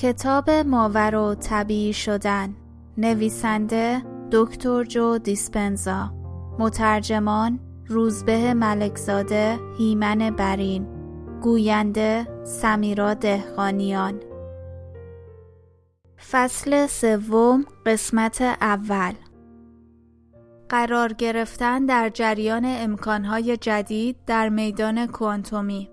کتاب 0.00 0.50
ماور 0.50 1.14
و 1.14 1.34
طبیعی 1.34 1.92
شدن. 1.92 2.54
نویسنده 2.98 4.02
دکتر 4.32 4.84
جو 4.84 5.18
دیسپنزا. 5.18 6.14
مترجمان 6.58 7.60
روزبه 7.86 8.54
ملکزاده 8.54 9.58
هیمن 9.78 10.30
برین. 10.30 10.86
گوینده 11.42 12.44
سمیرا 12.44 13.14
دهقانیان. 13.14 14.20
فصل 16.30 16.86
سوم 16.86 17.64
قسمت 17.86 18.42
اول. 18.60 19.12
قرار 20.68 21.12
گرفتن 21.12 21.86
در 21.86 22.08
جریان 22.08 22.64
امکانهای 22.64 23.56
جدید 23.56 24.16
در 24.26 24.48
میدان 24.48 25.06
کوانتومی. 25.06 25.90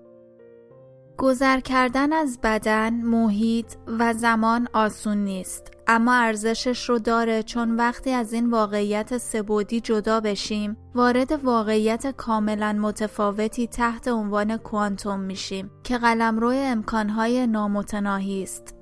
گذر 1.18 1.60
کردن 1.60 2.12
از 2.12 2.38
بدن، 2.42 2.94
محیط 2.94 3.74
و 3.98 4.14
زمان 4.14 4.68
آسون 4.72 5.18
نیست. 5.18 5.72
اما 5.86 6.14
ارزشش 6.14 6.88
رو 6.88 6.98
داره 6.98 7.42
چون 7.42 7.76
وقتی 7.76 8.10
از 8.10 8.32
این 8.32 8.50
واقعیت 8.50 9.18
سبودی 9.18 9.80
جدا 9.80 10.20
بشیم 10.20 10.76
وارد 10.94 11.44
واقعیت 11.44 12.06
کاملا 12.16 12.72
متفاوتی 12.72 13.66
تحت 13.66 14.08
عنوان 14.08 14.56
کوانتوم 14.56 15.20
میشیم 15.20 15.70
که 15.84 15.98
قلمرو 15.98 16.48
امکانهای 16.48 17.46
نامتناهی 17.46 18.42
است. 18.42 18.74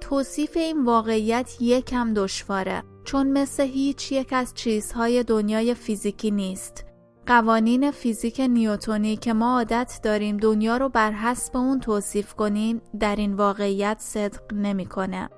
توصیف 0.00 0.56
این 0.56 0.84
واقعیت 0.84 1.62
یکم 1.62 2.14
دشواره 2.14 2.82
چون 3.04 3.26
مثل 3.26 3.62
هیچ 3.62 4.12
یک 4.12 4.32
از 4.32 4.54
چیزهای 4.54 5.22
دنیای 5.22 5.74
فیزیکی 5.74 6.30
نیست. 6.30 6.87
قوانین 7.28 7.90
فیزیک 7.90 8.40
نیوتونی 8.40 9.16
که 9.16 9.32
ما 9.32 9.56
عادت 9.56 10.00
داریم 10.02 10.36
دنیا 10.36 10.76
رو 10.76 10.88
بر 10.88 11.12
حسب 11.12 11.56
اون 11.56 11.80
توصیف 11.80 12.34
کنیم 12.34 12.82
در 13.00 13.16
این 13.16 13.34
واقعیت 13.34 13.96
صدق 14.00 14.40
نمی‌کنه. 14.54 15.28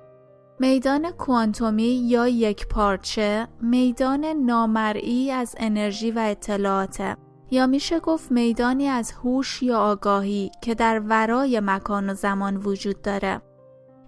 میدان 0.59 1.11
کوانتومی 1.11 1.83
یا 1.83 2.27
یک 2.27 2.67
پارچه 2.67 3.47
میدان 3.61 4.25
نامرئی 4.25 5.31
از 5.31 5.55
انرژی 5.57 6.11
و 6.11 6.19
اطلاعاته 6.19 7.17
یا 7.51 7.67
میشه 7.67 7.99
گفت 7.99 8.31
میدانی 8.31 8.87
از 8.87 9.11
هوش 9.11 9.63
یا 9.63 9.79
آگاهی 9.79 10.51
که 10.61 10.75
در 10.75 10.99
ورای 10.99 11.59
مکان 11.59 12.09
و 12.09 12.13
زمان 12.13 12.57
وجود 12.57 13.01
داره. 13.01 13.41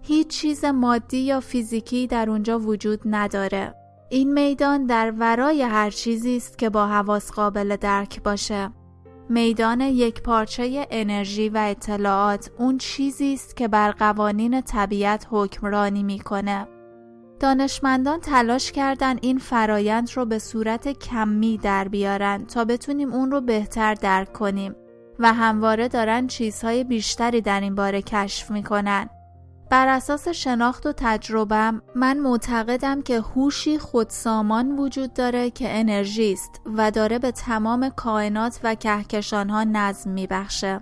هیچ 0.02 0.28
چیز 0.28 0.66
مادی 0.66 1.18
یا 1.18 1.40
فیزیکی 1.40 2.08
در 2.08 2.30
اونجا 2.30 2.60
وجود 2.60 3.00
نداره 3.06 3.83
این 4.10 4.34
میدان 4.34 4.86
در 4.86 5.14
ورای 5.18 5.62
هر 5.62 5.90
چیزی 5.90 6.38
است 6.38 6.58
که 6.58 6.70
با 6.70 6.88
حواس 6.88 7.32
قابل 7.32 7.76
درک 7.76 8.24
باشه. 8.24 8.70
میدان 9.30 9.82
یک 9.82 10.22
پارچه 10.22 10.88
انرژی 10.92 11.50
و 11.50 11.58
اطلاعات 11.58 12.52
اون 12.58 12.78
چیزی 12.78 13.34
است 13.34 13.58
که 13.58 13.68
بر 13.68 13.92
قوانین 13.92 14.62
طبیعت 14.62 15.28
حکمرانی 15.30 16.04
می‌کنه. 16.04 16.68
دانشمندان 17.40 18.20
تلاش 18.20 18.72
کردن 18.72 19.18
این 19.22 19.38
فرایند 19.38 20.10
رو 20.16 20.26
به 20.26 20.40
صورت 20.40 20.88
کمی 20.88 21.58
در 21.58 21.88
بیارن 21.88 22.46
تا 22.46 22.66
بتونیم 22.66 23.14
اون 23.14 23.32
رو 23.32 23.42
بهتر 23.42 23.94
درک 23.94 24.34
کنیم 24.34 24.76
و 25.20 25.34
همواره 25.34 25.88
دارن 25.88 26.28
چیزهای 26.28 26.84
بیشتری 26.84 27.42
در 27.42 27.62
این 27.62 27.76
باره 27.76 28.02
کشف 28.02 28.52
می‌کنن. 28.52 29.10
بر 29.70 29.88
اساس 29.88 30.28
شناخت 30.28 30.86
و 30.86 30.94
تجربم 30.98 31.82
من 31.96 32.20
معتقدم 32.20 33.02
که 33.02 33.22
هوشی 33.22 33.78
خودسامان 33.78 34.80
وجود 34.80 35.14
داره 35.14 35.50
که 35.50 35.80
انرژی 35.80 36.34
است 36.34 36.62
و 36.66 36.92
داره 36.92 37.20
به 37.20 37.32
تمام 37.32 37.90
کائنات 37.90 38.60
و 38.64 38.76
کهکشانها 38.76 39.64
نظم 39.64 40.12
میبخشه. 40.12 40.80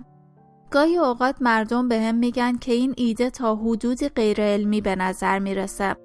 گاهی 0.70 0.98
اوقات 0.98 1.36
مردم 1.40 1.88
به 1.88 2.00
هم 2.00 2.14
میگن 2.14 2.58
که 2.58 2.72
این 2.72 2.94
ایده 2.96 3.30
تا 3.30 3.56
حدودی 3.56 4.08
غیر 4.08 4.40
علمی 4.40 4.80
به 4.80 4.96
نظر 4.96 5.38
می‌رسه. 5.38 5.96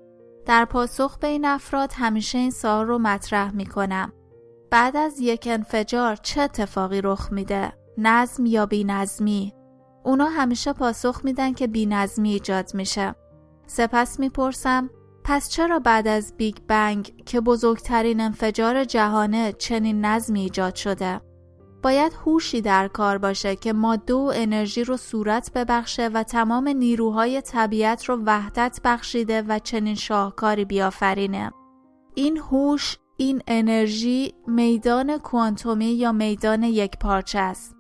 در 0.46 0.66
پاسخ 0.66 1.18
به 1.18 1.28
این 1.28 1.46
افراد 1.46 1.92
همیشه 1.96 2.38
این 2.38 2.52
سوال 2.52 2.88
رو 2.88 2.98
مطرح 2.98 3.52
می‌کنم. 3.52 4.14
بعد 4.72 4.98
از 4.98 5.20
یک 5.20 5.48
انفجار 5.52 6.16
چه 6.16 6.42
اتفاقی 6.42 7.02
رخ 7.02 7.32
میده؟ 7.32 7.74
نظم 7.98 8.46
یا 8.46 8.66
بینظمی؟ 8.66 9.54
اونا 10.08 10.26
همیشه 10.26 10.74
پاسخ 10.74 11.22
میدن 11.24 11.54
که 11.54 11.68
بینظمی 11.68 12.34
ایجاد 12.34 12.72
میشه. 12.74 13.16
سپس 13.66 14.20
می‌پرسم 14.20 14.90
پس 15.24 15.50
چرا 15.50 15.80
بعد 15.80 16.08
از 16.08 16.34
بیگ 16.38 16.56
بنگ 16.68 17.24
که 17.26 17.42
بزرگترین 17.42 18.22
انفجار 18.22 18.84
جهانه 18.84 19.54
چنین 19.54 20.06
نظمی 20.06 20.42
ایجاد 20.42 20.76
شده؟ 20.76 21.22
باید 21.84 22.14
هوشی 22.26 22.62
در 22.62 22.88
کار 22.88 23.18
باشه 23.18 23.56
که 23.56 23.74
ماده 23.74 24.14
و 24.14 24.32
انرژی 24.36 24.84
رو 24.84 24.98
صورت 24.98 25.52
ببخشه 25.54 26.08
و 26.08 26.24
تمام 26.24 26.68
نیروهای 26.68 27.42
طبیعت 27.42 28.06
رو 28.06 28.22
وحدت 28.26 28.80
بخشیده 28.84 29.42
و 29.42 29.60
چنین 29.60 29.96
شاهکاری 29.96 30.66
بیافرینه. 30.66 31.52
این 32.16 32.38
هوش، 32.38 32.98
این 33.18 33.42
انرژی 33.48 34.34
میدان 34.48 35.18
کوانتومی 35.18 35.86
یا 35.86 36.12
میدان 36.12 36.64
یک 36.64 36.98
پارچه 37.00 37.40
است. 37.40 37.77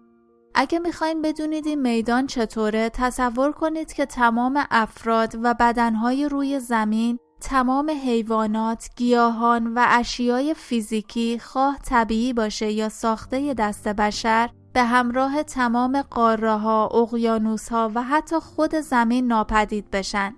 اگه 0.59 0.79
می‌خواین 0.79 1.21
بدونید 1.21 1.67
این 1.67 1.81
میدان 1.81 2.27
چطوره 2.27 2.89
تصور 2.89 3.51
کنید 3.51 3.93
که 3.93 4.05
تمام 4.05 4.65
افراد 4.71 5.35
و 5.43 5.53
بدنهای 5.59 6.29
روی 6.29 6.59
زمین 6.59 7.19
تمام 7.41 7.89
حیوانات، 7.89 8.89
گیاهان 8.95 9.73
و 9.73 9.85
اشیای 9.87 10.53
فیزیکی 10.53 11.39
خواه 11.39 11.77
طبیعی 11.85 12.33
باشه 12.33 12.71
یا 12.71 12.89
ساخته 12.89 13.53
دست 13.53 13.87
بشر 13.87 14.49
به 14.73 14.83
همراه 14.83 15.43
تمام 15.43 16.01
قاره 16.01 16.57
ها، 16.57 16.87
اقیانوس 16.87 17.69
ها 17.69 17.91
و 17.95 18.03
حتی 18.03 18.39
خود 18.39 18.75
زمین 18.75 19.27
ناپدید 19.27 19.91
بشن. 19.91 20.35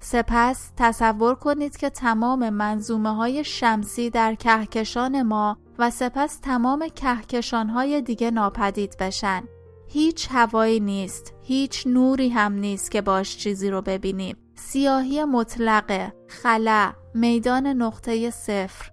سپس 0.00 0.70
تصور 0.76 1.34
کنید 1.34 1.76
که 1.76 1.90
تمام 1.90 2.50
منظومه 2.50 3.14
های 3.14 3.44
شمسی 3.44 4.10
در 4.10 4.34
کهکشان 4.34 5.22
ما 5.22 5.56
و 5.78 5.90
سپس 5.90 6.38
تمام 6.38 6.88
کهکشان 6.88 7.68
های 7.68 8.02
دیگه 8.02 8.30
ناپدید 8.30 8.96
بشن. 9.00 9.42
هیچ 9.92 10.28
هوایی 10.30 10.80
نیست، 10.80 11.32
هیچ 11.42 11.86
نوری 11.86 12.28
هم 12.28 12.52
نیست 12.52 12.90
که 12.90 13.00
باش 13.00 13.36
چیزی 13.36 13.70
رو 13.70 13.82
ببینیم. 13.82 14.36
سیاهی 14.54 15.24
مطلقه، 15.24 16.12
خلا، 16.28 16.92
میدان 17.14 17.66
نقطه 17.66 18.30
صفر. 18.30 18.90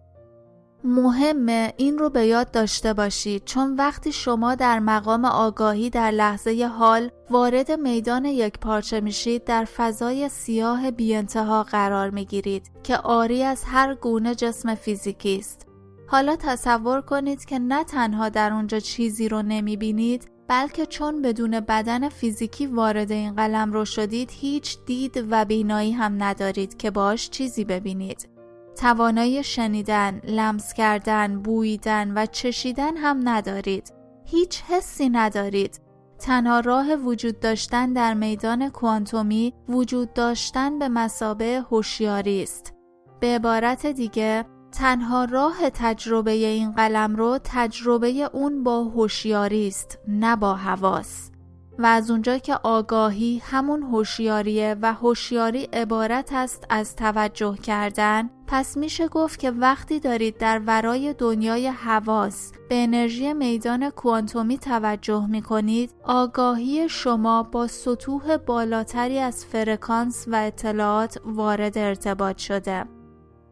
مهمه 0.83 1.73
این 1.77 1.97
رو 1.97 2.09
به 2.09 2.25
یاد 2.25 2.51
داشته 2.51 2.93
باشید 2.93 3.45
چون 3.45 3.75
وقتی 3.75 4.11
شما 4.11 4.55
در 4.55 4.79
مقام 4.79 5.25
آگاهی 5.25 5.89
در 5.89 6.11
لحظه 6.11 6.71
حال 6.77 7.11
وارد 7.29 7.71
میدان 7.71 8.25
یک 8.25 8.59
پارچه 8.59 9.01
میشید 9.01 9.43
در 9.43 9.66
فضای 9.66 10.29
سیاه 10.29 10.91
بی 10.91 11.16
انتها 11.16 11.63
قرار 11.63 12.09
می‌گیرید 12.09 12.71
که 12.83 12.97
آری 12.97 13.43
از 13.43 13.63
هر 13.63 13.95
گونه 13.95 14.35
جسم 14.35 14.75
فیزیکی 14.75 15.37
است. 15.37 15.66
حالا 16.07 16.35
تصور 16.35 17.01
کنید 17.01 17.45
که 17.45 17.59
نه 17.59 17.83
تنها 17.83 18.29
در 18.29 18.53
اونجا 18.53 18.79
چیزی 18.79 19.29
رو 19.29 19.41
نمی‌بینید 19.41 20.38
بلکه 20.49 20.85
چون 20.85 21.21
بدون 21.21 21.59
بدن 21.59 22.09
فیزیکی 22.09 22.67
وارد 22.67 23.11
این 23.11 23.35
قلم 23.35 23.71
رو 23.71 23.85
شدید 23.85 24.31
هیچ 24.33 24.77
دید 24.85 25.25
و 25.29 25.45
بینایی 25.45 25.91
هم 25.91 26.23
ندارید 26.23 26.77
که 26.77 26.91
باش 26.91 27.29
چیزی 27.29 27.65
ببینید. 27.65 28.29
توانایی 28.77 29.43
شنیدن، 29.43 30.21
لمس 30.23 30.73
کردن، 30.73 31.39
بویدن 31.39 32.13
و 32.15 32.25
چشیدن 32.25 32.97
هم 32.97 33.29
ندارید. 33.29 33.93
هیچ 34.25 34.61
حسی 34.63 35.09
ندارید. 35.09 35.79
تنها 36.19 36.59
راه 36.59 36.95
وجود 36.95 37.39
داشتن 37.39 37.93
در 37.93 38.13
میدان 38.13 38.69
کوانتومی 38.69 39.53
وجود 39.69 40.13
داشتن 40.13 40.79
به 40.79 40.89
مسابه 40.89 41.61
هوشیاری 41.71 42.43
است. 42.43 42.73
به 43.19 43.27
عبارت 43.27 43.85
دیگه 43.85 44.45
تنها 44.72 45.25
راه 45.25 45.69
تجربه 45.69 46.31
این 46.31 46.72
قلم 46.72 47.16
رو 47.16 47.40
تجربه 47.44 48.30
اون 48.34 48.63
با 48.63 48.84
هوشیاری 48.84 49.68
است 49.68 49.97
نه 50.07 50.35
با 50.35 50.56
حواس. 50.56 51.31
و 51.80 51.85
از 51.85 52.12
اونجا 52.12 52.38
که 52.38 52.56
آگاهی 52.63 53.41
همون 53.46 53.84
هوشیاریه 53.84 54.76
و 54.82 54.93
هوشیاری 54.93 55.64
عبارت 55.64 56.34
است 56.34 56.66
از 56.70 56.96
توجه 56.96 57.55
کردن 57.55 58.29
پس 58.47 58.78
میشه 58.78 59.08
گفت 59.08 59.40
که 59.40 59.52
وقتی 59.52 59.99
دارید 59.99 60.38
در 60.38 60.61
ورای 60.66 61.14
دنیای 61.14 61.67
حواس 61.67 62.52
به 62.70 62.84
انرژی 62.84 63.34
میدان 63.34 63.90
کوانتومی 63.90 64.58
توجه 64.58 65.28
می‌کنید 65.28 65.91
آگاهی 66.03 66.90
شما 66.90 67.43
با 67.43 67.67
سطوح 67.67 68.38
بالاتری 68.38 69.20
از 69.20 69.46
فرکانس 69.46 70.26
و 70.28 70.35
اطلاعات 70.35 71.17
وارد 71.26 71.78
ارتباط 71.78 72.38
شده. 72.38 72.98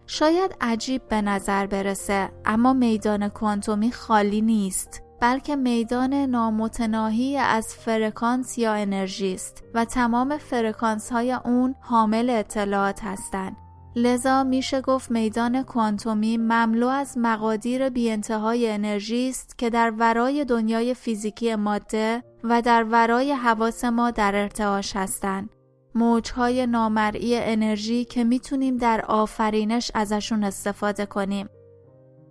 شاید 0.08 0.56
عجیب 0.62 1.08
به 1.08 1.22
نظر 1.22 1.68
برسه 1.68 2.30
اما 2.46 2.74
میدان 2.74 3.30
کوانتومی 3.30 3.92
خالی 3.92 4.42
نیست 4.42 5.04
بلکه 5.22 5.56
میدان 5.56 6.14
نامتناهی 6.14 7.38
از 7.38 7.76
فرکانس 7.76 8.58
یا 8.58 8.74
انرژی 8.74 9.34
است 9.34 9.64
و 9.74 9.86
تمام 9.86 10.38
فرکانس 10.38 11.12
های 11.12 11.32
اون 11.32 11.76
حامل 11.80 12.30
اطلاعات 12.30 13.04
هستند. 13.04 13.56
لذا 13.96 14.44
میشه 14.44 14.82
گفت 14.82 15.12
میدان 15.12 15.64
کوانتومی 15.64 16.38
مملو 16.38 16.88
از 16.88 17.18
مقادیر 17.18 17.90
بی 17.90 18.12
انتهای 18.12 18.72
انرژی 18.72 19.30
است 19.30 19.58
که 19.58 19.70
در 19.70 19.94
ورای 19.98 20.46
دنیای 20.46 20.94
فیزیکی 20.94 21.56
ماده 21.56 22.24
و 22.44 22.62
در 22.62 22.84
ورای 22.84 23.34
حواس 23.34 23.84
ما 23.84 24.12
در 24.12 24.36
ارتعاش 24.36 24.96
هستند. 24.96 25.50
موجهای 25.98 26.68
نامرئی 26.68 27.38
انرژی 27.38 28.06
که 28.06 28.24
می‌تونیم 28.24 28.78
در 28.78 29.06
آفرینش 29.06 29.92
ازشون 29.96 30.44
استفاده 30.44 31.06
کنیم. 31.06 31.50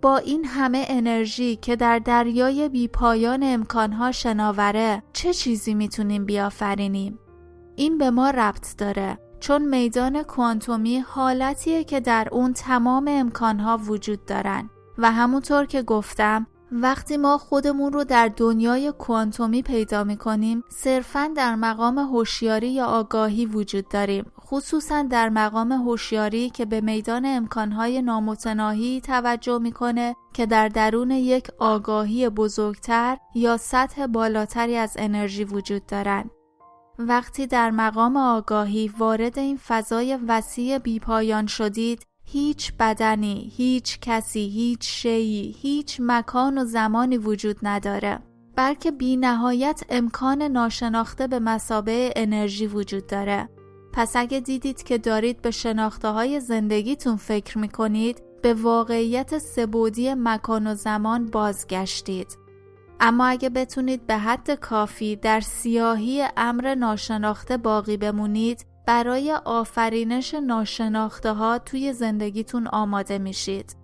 با 0.03 0.17
این 0.17 0.45
همه 0.45 0.85
انرژی 0.89 1.57
که 1.57 1.77
در 1.77 1.99
دریای 1.99 2.69
بیپایان 2.69 3.43
امکانها 3.43 4.13
شناوره 4.13 5.03
چه 5.13 5.35
چیزی 5.35 5.75
می‌تونیم 5.75 6.25
بیافرینیم؟ 6.25 7.19
این 7.77 7.99
به 7.99 8.11
ما 8.11 8.31
ربط 8.31 8.77
داره 8.79 9.19
چون 9.41 9.69
میدان 9.69 10.23
کوانتومی 10.23 10.99
حالتیه 10.99 11.85
که 11.85 12.01
در 12.01 12.29
اون 12.33 12.53
تمام 12.53 13.09
امکانها 13.09 13.77
وجود 13.77 14.25
دارن 14.25 14.71
و 14.99 15.11
همونطور 15.11 15.65
که 15.67 15.83
گفتم 15.83 16.47
وقتی 16.73 17.17
ما 17.17 17.39
خودمون 17.39 17.93
رو 17.93 18.05
در 18.05 18.29
دنیای 18.37 18.93
کوانتومی 18.99 19.63
پیدا 19.63 20.05
می 20.05 20.17
کنیم 20.17 20.65
صرفا 20.69 21.31
در 21.37 21.55
مقام 21.55 21.99
هوشیاری 21.99 22.69
یا 22.69 22.87
آگاهی 22.87 23.47
وجود 23.47 23.89
داریم 23.89 24.33
خصوصا 24.41 25.03
در 25.03 25.29
مقام 25.29 25.73
هوشیاری 25.73 26.51
که 26.51 26.65
به 26.65 26.81
میدان 26.81 27.27
امکانهای 27.27 28.03
نامتناهی 28.03 29.01
توجه 29.01 29.59
می‌کنه 29.59 30.17
که 30.33 30.47
در 30.47 30.69
درون 30.69 31.11
یک 31.11 31.49
آگاهی 31.59 32.29
بزرگتر 32.29 33.19
یا 33.35 33.57
سطح 33.57 34.07
بالاتری 34.07 34.77
از 34.77 34.97
انرژی 34.99 35.45
وجود 35.45 35.87
دارند. 35.87 36.31
وقتی 36.99 37.47
در 37.47 37.71
مقام 37.71 38.17
آگاهی 38.17 38.91
وارد 38.99 39.39
این 39.39 39.57
فضای 39.57 40.19
وسیع 40.29 40.79
بیپایان 40.79 41.47
شدید 41.47 42.07
هیچ 42.29 42.73
بدنی، 42.79 43.53
هیچ 43.57 43.99
کسی، 44.01 44.49
هیچ 44.49 44.89
شیعی، 44.89 45.57
هیچ 45.59 45.97
مکان 46.01 46.59
و 46.59 46.65
زمانی 46.65 47.19
وجود 47.19 47.57
نداره. 47.63 48.19
بلکه 48.57 48.91
بی 48.91 49.17
نهایت 49.17 49.83
امکان 49.89 50.43
ناشناخته 50.43 51.27
به 51.27 51.39
مسابه 51.39 52.13
انرژی 52.17 52.67
وجود 52.67 53.07
داره. 53.07 53.49
پس 53.93 54.17
اگه 54.17 54.41
دیدید 54.41 54.83
که 54.83 54.99
دارید 54.99 55.43
به 55.43 55.51
شناخته 55.51 56.09
های 56.09 56.41
زندگیتون 56.41 57.17
فکر 57.17 57.59
می‌کنید 57.59 58.23
به 58.43 58.55
واقعیت 58.55 59.39
سبودی 59.39 60.15
مکان 60.15 60.67
و 60.67 60.75
زمان 60.75 61.27
بازگشتید. 61.27 62.39
اما 63.01 63.27
اگه 63.27 63.51
بتونید 63.51 64.07
به 64.07 64.17
حد 64.17 64.51
کافی 64.51 65.17
در 65.17 65.41
سیاهی 65.41 66.25
امر 66.37 66.75
ناشناخته 66.75 67.57
باقی 67.57 67.97
بمونید 67.97 68.67
برای 68.87 69.33
آفرینش 69.45 70.35
ناشناخته 70.35 71.33
ها 71.33 71.59
توی 71.59 71.93
زندگیتون 71.93 72.67
آماده 72.67 73.19
میشید. 73.19 73.77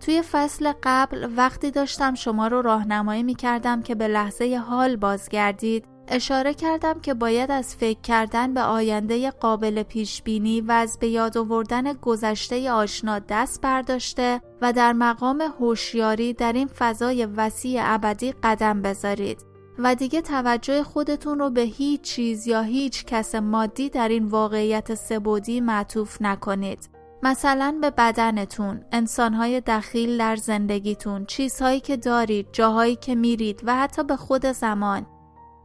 توی 0.00 0.22
فصل 0.22 0.72
قبل 0.82 1.28
وقتی 1.36 1.70
داشتم 1.70 2.14
شما 2.14 2.48
رو 2.48 2.62
راهنمایی 2.62 3.22
می 3.22 3.34
کردم 3.34 3.82
که 3.82 3.94
به 3.94 4.08
لحظه 4.08 4.56
حال 4.56 4.96
بازگردید 4.96 5.84
اشاره 6.08 6.54
کردم 6.54 7.00
که 7.00 7.14
باید 7.14 7.50
از 7.50 7.76
فکر 7.76 8.00
کردن 8.00 8.54
به 8.54 8.60
آینده 8.60 9.30
قابل 9.30 9.82
پیش 9.82 10.22
بینی 10.22 10.60
و 10.60 10.72
از 10.72 10.98
به 10.98 11.08
یاد 11.08 11.38
آوردن 11.38 11.92
گذشته 11.92 12.70
آشنا 12.70 13.18
دست 13.18 13.60
برداشته 13.60 14.40
و 14.62 14.72
در 14.72 14.92
مقام 14.92 15.40
هوشیاری 15.60 16.32
در 16.32 16.52
این 16.52 16.68
فضای 16.68 17.26
وسیع 17.26 17.80
ابدی 17.84 18.34
قدم 18.42 18.82
بذارید 18.82 19.49
و 19.82 19.94
دیگه 19.94 20.20
توجه 20.20 20.82
خودتون 20.82 21.38
رو 21.38 21.50
به 21.50 21.60
هیچ 21.60 22.00
چیز 22.00 22.46
یا 22.46 22.62
هیچ 22.62 23.04
کس 23.04 23.34
مادی 23.34 23.88
در 23.88 24.08
این 24.08 24.24
واقعیت 24.24 24.94
سبودی 24.94 25.60
معطوف 25.60 26.22
نکنید. 26.22 26.90
مثلا 27.22 27.78
به 27.80 27.90
بدنتون، 27.90 28.84
انسانهای 28.92 29.60
دخیل 29.60 30.18
در 30.18 30.36
زندگیتون، 30.36 31.24
چیزهایی 31.26 31.80
که 31.80 31.96
دارید، 31.96 32.46
جاهایی 32.52 32.96
که 32.96 33.14
میرید 33.14 33.60
و 33.64 33.76
حتی 33.76 34.02
به 34.02 34.16
خود 34.16 34.46
زمان. 34.46 35.06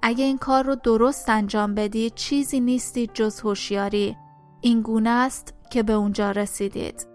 اگه 0.01 0.23
این 0.23 0.37
کار 0.37 0.65
رو 0.65 0.75
درست 0.75 1.29
انجام 1.29 1.75
بدید 1.75 2.15
چیزی 2.15 2.59
نیستید 2.59 3.11
جز 3.13 3.39
هوشیاری. 3.39 4.17
این 4.61 4.81
گونه 4.81 5.09
است 5.09 5.53
که 5.71 5.83
به 5.83 5.93
اونجا 5.93 6.31
رسیدید. 6.31 7.14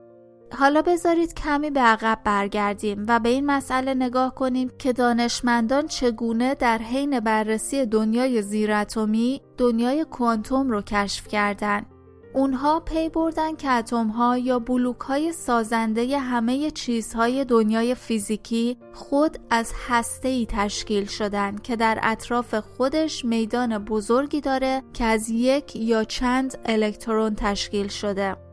حالا 0.59 0.83
بذارید 0.83 1.35
کمی 1.35 1.71
به 1.71 1.81
عقب 1.81 2.19
برگردیم 2.25 3.05
و 3.09 3.21
به 3.21 3.29
این 3.29 3.47
مسئله 3.47 3.95
نگاه 3.95 4.35
کنیم 4.35 4.71
که 4.79 4.93
دانشمندان 4.93 5.87
چگونه 5.87 6.55
در 6.55 6.79
حین 6.79 7.21
بررسی 7.21 7.87
دنیای 7.87 8.43
زیراتمی 8.43 9.43
دنیای 9.59 10.05
کوانتوم 10.05 10.71
رو 10.71 10.83
کشف 10.83 11.29
کردند. 11.29 11.87
اونها 12.35 12.81
پی 12.81 13.09
بردن 13.09 13.57
که 13.57 13.71
اتم 13.71 14.09
ها 14.09 14.39
یا 14.39 14.59
بلوک 14.59 15.01
های 15.01 15.33
سازنده 15.33 16.19
همه 16.19 16.71
چیزهای 16.71 17.45
دنیای 17.45 17.95
فیزیکی 17.95 18.77
خود 18.93 19.39
از 19.51 19.73
هسته 19.89 20.29
ای 20.29 20.47
تشکیل 20.47 21.05
شدن 21.05 21.57
که 21.57 21.77
در 21.77 21.99
اطراف 22.03 22.55
خودش 22.55 23.25
میدان 23.25 23.79
بزرگی 23.79 24.41
داره 24.41 24.83
که 24.93 25.05
از 25.05 25.31
یک 25.31 25.77
یا 25.77 26.05
چند 26.05 26.59
الکترون 26.65 27.35
تشکیل 27.35 27.89
شده. 27.89 28.50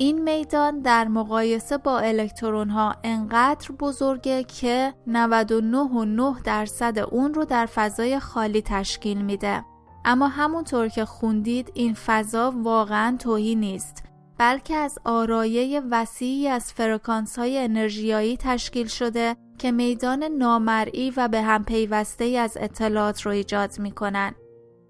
این 0.00 0.22
میدان 0.22 0.80
در 0.80 1.08
مقایسه 1.08 1.78
با 1.78 1.98
الکترون 1.98 2.70
ها 2.70 2.94
انقدر 3.04 3.68
بزرگه 3.72 4.44
که 4.44 4.94
99.9 5.06 6.42
درصد 6.44 6.98
اون 6.98 7.34
رو 7.34 7.44
در 7.44 7.66
فضای 7.66 8.18
خالی 8.18 8.62
تشکیل 8.62 9.22
میده. 9.22 9.64
اما 10.04 10.28
همونطور 10.28 10.88
که 10.88 11.04
خوندید 11.04 11.70
این 11.74 11.94
فضا 11.94 12.52
واقعا 12.56 13.16
توهی 13.18 13.54
نیست 13.54 14.04
بلکه 14.38 14.76
از 14.76 14.98
آرایه 15.04 15.82
وسیعی 15.90 16.48
از 16.48 16.72
فرکانس 16.72 17.38
های 17.38 17.58
انرژیایی 17.58 18.36
تشکیل 18.36 18.86
شده 18.86 19.36
که 19.58 19.72
میدان 19.72 20.24
نامرئی 20.24 21.12
و 21.16 21.28
به 21.28 21.42
هم 21.42 21.64
پیوسته 21.64 22.24
از 22.24 22.56
اطلاعات 22.60 23.22
رو 23.22 23.32
ایجاد 23.32 23.78
می 23.78 23.90
کنن. 23.90 24.34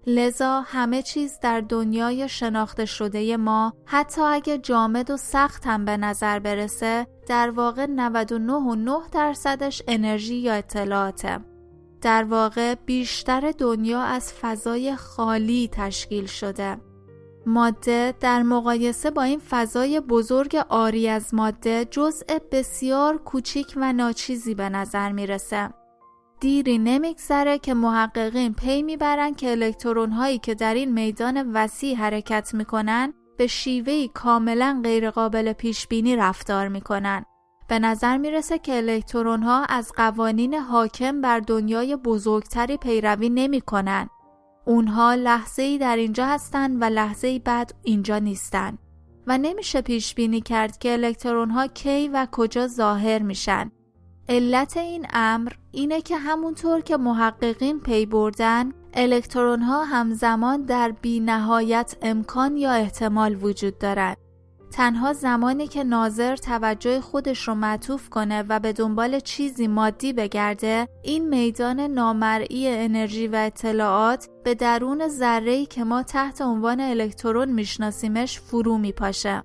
لذا 0.07 0.61
همه 0.61 1.01
چیز 1.01 1.39
در 1.41 1.61
دنیای 1.61 2.29
شناخته 2.29 2.85
شده 2.85 3.37
ما 3.37 3.73
حتی 3.85 4.21
اگه 4.21 4.57
جامد 4.57 5.11
و 5.11 5.17
سخت 5.17 5.67
هم 5.67 5.85
به 5.85 5.97
نظر 5.97 6.39
برسه 6.39 7.07
در 7.27 7.49
واقع 7.49 7.85
99.9 7.85 9.09
درصدش 9.11 9.81
انرژی 9.87 10.35
یا 10.35 10.53
اطلاعاته. 10.53 11.39
در 12.01 12.23
واقع 12.23 12.75
بیشتر 12.75 13.53
دنیا 13.57 14.01
از 14.01 14.33
فضای 14.33 14.95
خالی 14.95 15.69
تشکیل 15.71 16.25
شده. 16.25 16.77
ماده 17.45 18.13
در 18.19 18.43
مقایسه 18.43 19.11
با 19.11 19.23
این 19.23 19.39
فضای 19.49 19.99
بزرگ 19.99 20.55
آری 20.69 21.09
از 21.09 21.33
ماده 21.33 21.85
جزء 21.85 22.25
بسیار 22.51 23.17
کوچیک 23.17 23.73
و 23.77 23.93
ناچیزی 23.93 24.55
به 24.55 24.69
نظر 24.69 25.11
می‌رسه. 25.11 25.69
دیری 26.41 26.77
نمیگذره 26.77 27.59
که 27.59 27.73
محققین 27.73 28.53
پی 28.53 28.83
می‌برن 28.83 29.33
که 29.33 29.51
الکترون 29.51 30.11
هایی 30.11 30.37
که 30.37 30.55
در 30.55 30.73
این 30.73 30.93
میدان 30.93 31.51
وسیع 31.53 31.95
حرکت 31.95 32.53
می‌کنن 32.53 33.13
به 33.37 33.47
شیوهی 33.47 34.07
کاملا 34.07 34.81
غیرقابل 34.83 35.53
پیش 35.53 35.87
بینی 35.87 36.15
رفتار 36.15 36.67
می‌کنن. 36.67 37.25
به 37.67 37.79
نظر 37.79 38.17
می‌رسه 38.17 38.59
که 38.59 38.77
الکترون 38.77 39.43
ها 39.43 39.65
از 39.65 39.91
قوانین 39.97 40.53
حاکم 40.53 41.21
بر 41.21 41.39
دنیای 41.39 41.95
بزرگتری 41.95 42.77
پیروی 42.77 43.29
نمی‌کنن. 43.29 44.09
اونها 44.65 45.13
لحظه 45.13 45.61
ای 45.61 45.77
در 45.77 45.95
اینجا 45.95 46.25
هستند 46.25 46.81
و 46.81 46.85
لحظه 46.85 47.27
ای 47.27 47.39
بعد 47.39 47.73
اینجا 47.83 48.19
نیستن 48.19 48.77
و 49.27 49.37
نمیشه 49.37 49.81
پیش 49.81 50.15
بینی 50.15 50.41
کرد 50.41 50.77
که 50.77 50.93
الکترون 50.93 51.49
ها 51.49 51.67
کی 51.67 52.07
و 52.07 52.27
کجا 52.31 52.67
ظاهر 52.67 53.21
میشن 53.21 53.71
علت 54.31 54.77
این 54.77 55.07
امر 55.13 55.51
اینه 55.71 56.01
که 56.01 56.17
همونطور 56.17 56.81
که 56.81 56.97
محققین 56.97 57.79
پی 57.79 58.05
بردن 58.05 58.71
الکترون 58.93 59.61
ها 59.61 59.83
همزمان 59.83 60.61
در 60.65 60.91
بی 60.91 61.19
نهایت 61.19 61.95
امکان 62.01 62.57
یا 62.57 62.71
احتمال 62.71 63.43
وجود 63.43 63.77
دارند. 63.77 64.17
تنها 64.71 65.13
زمانی 65.13 65.67
که 65.67 65.83
ناظر 65.83 66.35
توجه 66.35 67.01
خودش 67.01 67.47
رو 67.47 67.55
معطوف 67.55 68.09
کنه 68.09 68.43
و 68.49 68.59
به 68.59 68.73
دنبال 68.73 69.19
چیزی 69.19 69.67
مادی 69.67 70.13
بگرده 70.13 70.87
این 71.03 71.29
میدان 71.29 71.79
نامرئی 71.79 72.67
انرژی 72.67 73.27
و 73.27 73.35
اطلاعات 73.35 74.27
به 74.43 74.55
درون 74.55 75.07
ذره‌ای 75.07 75.65
که 75.65 75.83
ما 75.83 76.03
تحت 76.03 76.41
عنوان 76.41 76.79
الکترون 76.79 77.49
میشناسیمش 77.49 78.39
فرو 78.39 78.77
میپاشه 78.77 79.43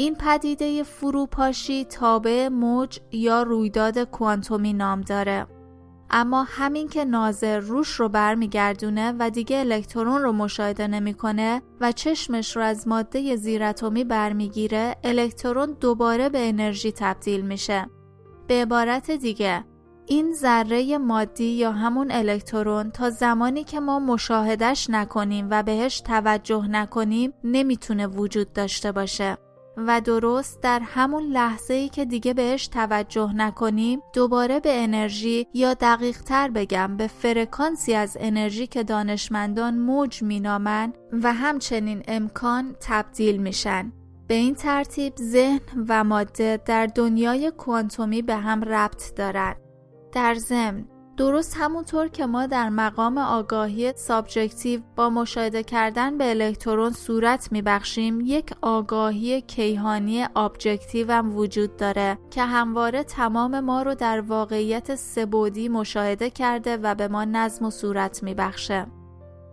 این 0.00 0.14
پدیده 0.14 0.82
فروپاشی 0.82 1.84
تابع 1.84 2.48
موج 2.48 2.98
یا 3.12 3.42
رویداد 3.42 3.98
کوانتومی 3.98 4.72
نام 4.72 5.00
داره. 5.00 5.46
اما 6.10 6.42
همین 6.42 6.88
که 6.88 7.04
ناظر 7.04 7.58
روش 7.58 7.88
رو 7.88 8.08
برمیگردونه 8.08 9.14
و 9.18 9.30
دیگه 9.30 9.58
الکترون 9.58 10.22
رو 10.22 10.32
مشاهده 10.32 10.86
نمی‌کنه 10.86 11.62
و 11.80 11.92
چشمش 11.92 12.56
رو 12.56 12.62
از 12.62 12.88
ماده 12.88 13.36
زیراتمی 13.36 14.04
برمیگیره 14.04 14.96
الکترون 15.04 15.76
دوباره 15.80 16.28
به 16.28 16.48
انرژی 16.48 16.92
تبدیل 16.92 17.40
میشه 17.40 17.86
به 18.46 18.54
عبارت 18.54 19.10
دیگه 19.10 19.64
این 20.06 20.34
ذره 20.34 20.98
مادی 20.98 21.44
یا 21.44 21.72
همون 21.72 22.10
الکترون 22.10 22.90
تا 22.90 23.10
زمانی 23.10 23.64
که 23.64 23.80
ما 23.80 23.98
مشاهدش 23.98 24.90
نکنیم 24.90 25.48
و 25.50 25.62
بهش 25.62 26.00
توجه 26.00 26.66
نکنیم 26.68 27.32
نمی‌تونه 27.44 28.06
وجود 28.06 28.52
داشته 28.52 28.92
باشه 28.92 29.38
و 29.86 30.00
درست 30.00 30.62
در 30.62 30.80
همون 30.80 31.22
لحظه 31.22 31.74
ای 31.74 31.88
که 31.88 32.04
دیگه 32.04 32.34
بهش 32.34 32.66
توجه 32.66 33.32
نکنیم 33.32 34.00
دوباره 34.12 34.60
به 34.60 34.82
انرژی 34.82 35.46
یا 35.54 35.74
دقیق 35.74 36.22
تر 36.22 36.50
بگم 36.50 36.96
به 36.96 37.06
فرکانسی 37.06 37.94
از 37.94 38.16
انرژی 38.20 38.66
که 38.66 38.82
دانشمندان 38.82 39.78
موج 39.78 40.22
مینامن 40.22 40.92
و 41.12 41.32
همچنین 41.32 42.02
امکان 42.08 42.76
تبدیل 42.80 43.36
میشن 43.36 43.92
به 44.26 44.34
این 44.34 44.54
ترتیب 44.54 45.12
ذهن 45.16 45.84
و 45.88 46.04
ماده 46.04 46.60
در 46.66 46.86
دنیای 46.86 47.50
کوانتومی 47.50 48.22
به 48.22 48.36
هم 48.36 48.64
ربط 48.64 49.14
دارند. 49.14 49.56
در 50.12 50.34
ضمن 50.34 50.84
درست 51.20 51.56
همونطور 51.56 52.08
که 52.08 52.26
ما 52.26 52.46
در 52.46 52.68
مقام 52.68 53.18
آگاهی 53.18 53.92
subjective 53.96 54.80
با 54.96 55.10
مشاهده 55.10 55.62
کردن 55.62 56.18
به 56.18 56.30
الکترون 56.30 56.92
صورت 56.92 57.52
میبخشیم 57.52 58.20
یک 58.20 58.54
آگاهی 58.62 59.40
کیهانی 59.40 60.26
objective 60.36 61.12
هم 61.12 61.36
وجود 61.36 61.76
داره 61.76 62.18
که 62.30 62.42
همواره 62.42 63.02
تمام 63.02 63.60
ما 63.60 63.82
رو 63.82 63.94
در 63.94 64.20
واقعیت 64.20 64.94
سه‌بعدی 64.94 65.68
مشاهده 65.68 66.30
کرده 66.30 66.76
و 66.76 66.94
به 66.94 67.08
ما 67.08 67.24
نظم 67.24 67.64
و 67.64 67.70
صورت 67.70 68.22
میبخشه. 68.22 68.86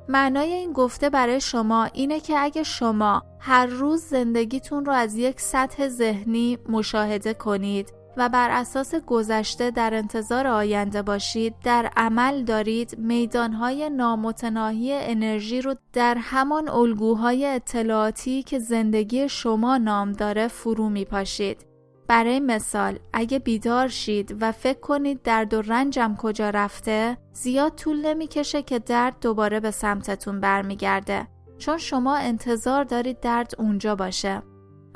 معنای 0.09 0.53
این 0.53 0.73
گفته 0.73 1.09
برای 1.09 1.41
شما 1.41 1.83
اینه 1.83 2.19
که 2.19 2.33
اگه 2.39 2.63
شما 2.63 3.23
هر 3.39 3.65
روز 3.65 4.01
زندگیتون 4.01 4.85
رو 4.85 4.93
از 4.93 5.15
یک 5.15 5.41
سطح 5.41 5.87
ذهنی 5.87 6.57
مشاهده 6.69 7.33
کنید 7.33 7.96
و 8.17 8.29
بر 8.29 8.49
اساس 8.51 8.95
گذشته 8.95 9.71
در 9.71 9.93
انتظار 9.93 10.47
آینده 10.47 11.01
باشید 11.01 11.55
در 11.63 11.91
عمل 11.97 12.43
دارید 12.43 12.97
میدانهای 12.97 13.89
نامتناهی 13.89 14.93
انرژی 14.93 15.61
رو 15.61 15.75
در 15.93 16.17
همان 16.19 16.69
الگوهای 16.69 17.45
اطلاعاتی 17.45 18.43
که 18.43 18.59
زندگی 18.59 19.29
شما 19.29 19.77
نام 19.77 20.11
داره 20.11 20.47
فرو 20.47 20.89
می 20.89 21.05
پاشید. 21.05 21.65
برای 22.07 22.39
مثال 22.39 22.99
اگه 23.13 23.39
بیدار 23.39 23.87
شید 23.87 24.37
و 24.41 24.51
فکر 24.51 24.79
کنید 24.79 25.21
درد 25.21 25.53
و 25.53 25.61
رنجم 25.61 26.15
کجا 26.15 26.49
رفته 26.49 27.17
زیاد 27.33 27.75
طول 27.75 28.05
نمی‌کشه 28.05 28.61
که 28.61 28.79
درد 28.79 29.15
دوباره 29.21 29.59
به 29.59 29.71
سمتتون 29.71 30.39
برمیگرده 30.39 31.27
چون 31.57 31.77
شما 31.77 32.15
انتظار 32.15 32.83
دارید 32.83 33.19
درد 33.19 33.53
اونجا 33.57 33.95
باشه 33.95 34.41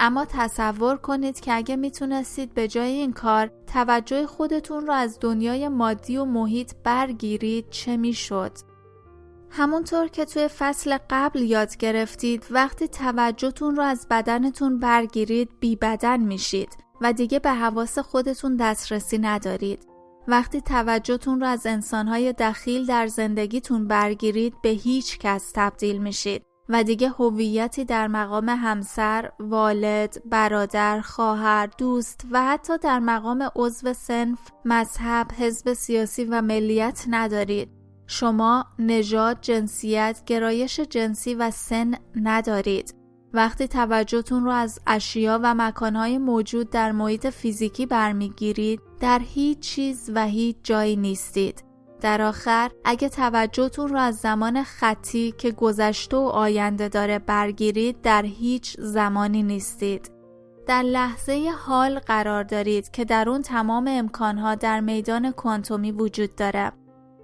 اما 0.03 0.25
تصور 0.25 0.97
کنید 0.97 1.39
که 1.39 1.53
اگه 1.53 1.75
می‌تونستید 1.75 2.53
به 2.53 2.67
جای 2.67 2.91
این 2.91 3.13
کار 3.13 3.51
توجه 3.73 4.27
خودتون 4.27 4.87
رو 4.87 4.93
از 4.93 5.17
دنیای 5.21 5.67
مادی 5.67 6.17
و 6.17 6.25
محیط 6.25 6.71
برگیرید 6.83 7.69
چه 7.69 7.97
می‌شد؟ 7.97 8.51
همونطور 9.49 10.07
که 10.07 10.25
توی 10.25 10.47
فصل 10.47 10.97
قبل 11.09 11.41
یاد 11.41 11.77
گرفتید 11.77 12.45
وقتی 12.51 12.87
توجهتون 12.87 13.75
رو 13.75 13.83
از 13.83 14.07
بدنتون 14.09 14.79
برگیرید 14.79 15.49
بی 15.59 15.75
بدن 15.75 16.19
میشید 16.19 16.69
و 17.01 17.13
دیگه 17.13 17.39
به 17.39 17.51
حواس 17.51 17.99
خودتون 17.99 18.55
دسترسی 18.55 19.17
ندارید. 19.17 19.87
وقتی 20.27 20.61
توجهتون 20.61 21.39
رو 21.39 21.47
از 21.47 21.65
انسانهای 21.65 22.33
دخیل 22.33 22.85
در 22.85 23.07
زندگیتون 23.07 23.87
برگیرید 23.87 24.53
به 24.61 24.69
هیچ 24.69 25.19
کس 25.19 25.51
تبدیل 25.55 25.97
میشید 25.97 26.50
و 26.71 26.83
دیگه 26.83 27.09
هویتی 27.09 27.85
در 27.85 28.07
مقام 28.07 28.49
همسر، 28.49 29.31
والد، 29.39 30.21
برادر، 30.25 31.01
خواهر، 31.01 31.69
دوست 31.77 32.25
و 32.31 32.45
حتی 32.45 32.77
در 32.77 32.99
مقام 32.99 33.49
عضو 33.55 33.93
سنف، 33.93 34.39
مذهب، 34.65 35.31
حزب 35.31 35.73
سیاسی 35.73 36.25
و 36.25 36.41
ملیت 36.41 37.05
ندارید. 37.09 37.69
شما 38.07 38.65
نژاد، 38.79 39.37
جنسیت، 39.41 40.21
گرایش 40.25 40.79
جنسی 40.79 41.35
و 41.35 41.51
سن 41.51 41.95
ندارید. 42.15 42.95
وقتی 43.33 43.67
توجهتون 43.67 44.45
رو 44.45 44.51
از 44.51 44.79
اشیا 44.87 45.39
و 45.43 45.55
مکانهای 45.55 46.17
موجود 46.17 46.69
در 46.69 46.91
محیط 46.91 47.27
فیزیکی 47.27 47.85
برمیگیرید 47.85 48.81
در 48.99 49.21
هیچ 49.23 49.59
چیز 49.59 50.11
و 50.15 50.25
هیچ 50.25 50.55
جایی 50.63 50.95
نیستید. 50.95 51.70
در 52.01 52.21
آخر 52.21 52.71
اگه 52.85 53.09
توجهتون 53.09 53.87
رو 53.87 53.97
از 53.97 54.15
زمان 54.15 54.63
خطی 54.63 55.33
که 55.37 55.51
گذشته 55.51 56.17
و 56.17 56.19
آینده 56.19 56.87
داره 56.89 57.19
برگیرید 57.19 58.01
در 58.01 58.25
هیچ 58.25 58.75
زمانی 58.79 59.43
نیستید. 59.43 60.11
در 60.67 60.81
لحظه 60.81 61.51
حال 61.65 61.99
قرار 61.99 62.43
دارید 62.43 62.91
که 62.91 63.05
در 63.05 63.29
اون 63.29 63.41
تمام 63.41 63.87
امکانها 63.87 64.55
در 64.55 64.79
میدان 64.79 65.31
کوانتومی 65.31 65.91
وجود 65.91 66.35
داره. 66.35 66.71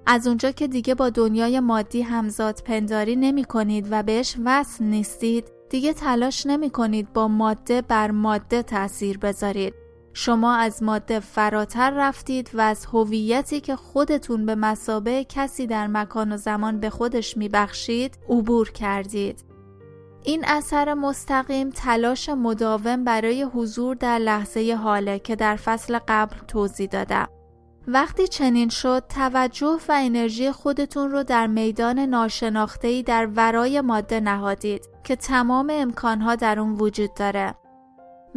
از 0.06 0.28
اونجا 0.28 0.52
که 0.52 0.68
دیگه 0.68 0.96
با 0.96 1.10
دنیای 1.10 1.60
مادی 1.60 2.02
همزاد 2.02 2.62
پنداری 2.66 3.16
نمی 3.16 3.44
کنید 3.44 3.88
و 3.92 4.04
بهش 4.04 4.38
وصل 4.46 4.84
نیستید 4.84 5.52
دیگه 5.70 5.94
تلاش 5.94 6.46
نمی 6.46 6.70
کنید 6.70 7.14
با 7.14 7.28
ماده 7.28 7.82
بر 7.82 8.12
ماده 8.12 8.64
تاثیر 8.64 9.18
بذارید 9.18 9.74
شما 10.20 10.56
از 10.56 10.84
ماده 10.84 11.20
فراتر 11.20 11.90
رفتید 11.90 12.52
و 12.54 12.62
از 12.62 12.86
هویتی 12.86 13.60
که 13.60 13.76
خودتون 13.76 14.46
به 14.46 14.56
مسابه 14.56 15.26
کسی 15.30 15.68
در 15.68 15.88
مکان 15.88 16.32
و 16.32 16.38
زمان 16.38 16.80
به 16.80 16.90
خودش 16.90 17.38
میبخشید 17.38 18.18
عبور 18.30 18.72
کردید. 18.72 19.46
این 20.24 20.46
اثر 20.48 20.94
مستقیم 20.94 21.70
تلاش 21.70 22.30
مداوم 22.30 23.04
برای 23.04 23.44
حضور 23.44 23.96
در 23.96 24.20
لحظه 24.20 24.80
حاله 24.84 25.20
که 25.20 25.36
در 25.36 25.56
فصل 25.56 26.00
قبل 26.08 26.36
توضیح 26.48 26.88
دادم. 26.88 27.28
وقتی 27.88 28.28
چنین 28.28 28.70
شد 28.70 29.04
توجه 29.10 29.80
و 29.90 29.92
انرژی 29.92 30.52
خودتون 30.52 31.12
رو 31.12 31.24
در 31.24 31.48
میدان 31.48 32.00
ناشناخته‌ای 32.00 33.04
در 33.04 33.26
ورای 33.36 33.82
ماده 33.82 34.20
نهادید 34.20 34.90
که 35.04 35.16
تمام 35.16 35.70
امکانها 35.74 36.36
در 36.36 36.60
اون 36.60 36.74
وجود 36.74 37.14
داره. 37.14 37.56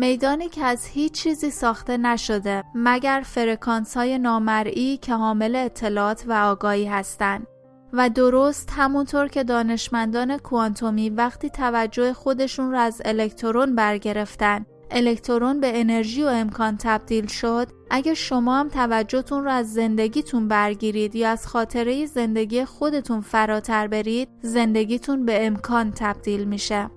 میدانی 0.01 0.49
که 0.49 0.65
از 0.65 0.87
هیچ 0.87 1.13
چیزی 1.13 1.51
ساخته 1.51 1.97
نشده 1.97 2.65
مگر 2.75 3.23
فرکانس 3.27 3.97
های 3.97 4.19
نامرئی 4.19 4.97
که 4.97 5.15
حامل 5.15 5.57
اطلاعات 5.57 6.25
و 6.27 6.33
آگاهی 6.33 6.87
هستند. 6.87 7.47
و 7.93 8.09
درست 8.09 8.71
همونطور 8.77 9.29
که 9.29 9.45
دانشمندان 9.45 10.39
کوانتومی 10.39 11.11
وقتی 11.11 11.51
توجه 11.51 12.13
خودشون 12.13 12.71
را 12.71 12.81
از 12.81 13.03
الکترون 13.05 13.75
برگرفتن 13.75 14.67
الکترون 14.91 15.61
به 15.61 15.81
انرژی 15.81 16.23
و 16.23 16.27
امکان 16.27 16.77
تبدیل 16.77 17.27
شد 17.27 17.69
اگر 17.91 18.15
شما 18.15 18.61
هم 18.61 18.69
توجهتون 18.69 19.45
رو 19.45 19.51
از 19.51 19.73
زندگیتون 19.73 20.49
برگیرید 20.49 21.15
یا 21.15 21.31
از 21.31 21.47
خاطره 21.47 22.07
زندگی 22.07 22.65
خودتون 22.65 23.21
فراتر 23.21 23.87
برید 23.87 24.29
زندگیتون 24.43 25.27
به 25.27 25.47
امکان 25.47 25.93
تبدیل 25.93 26.45
میشه. 26.45 26.91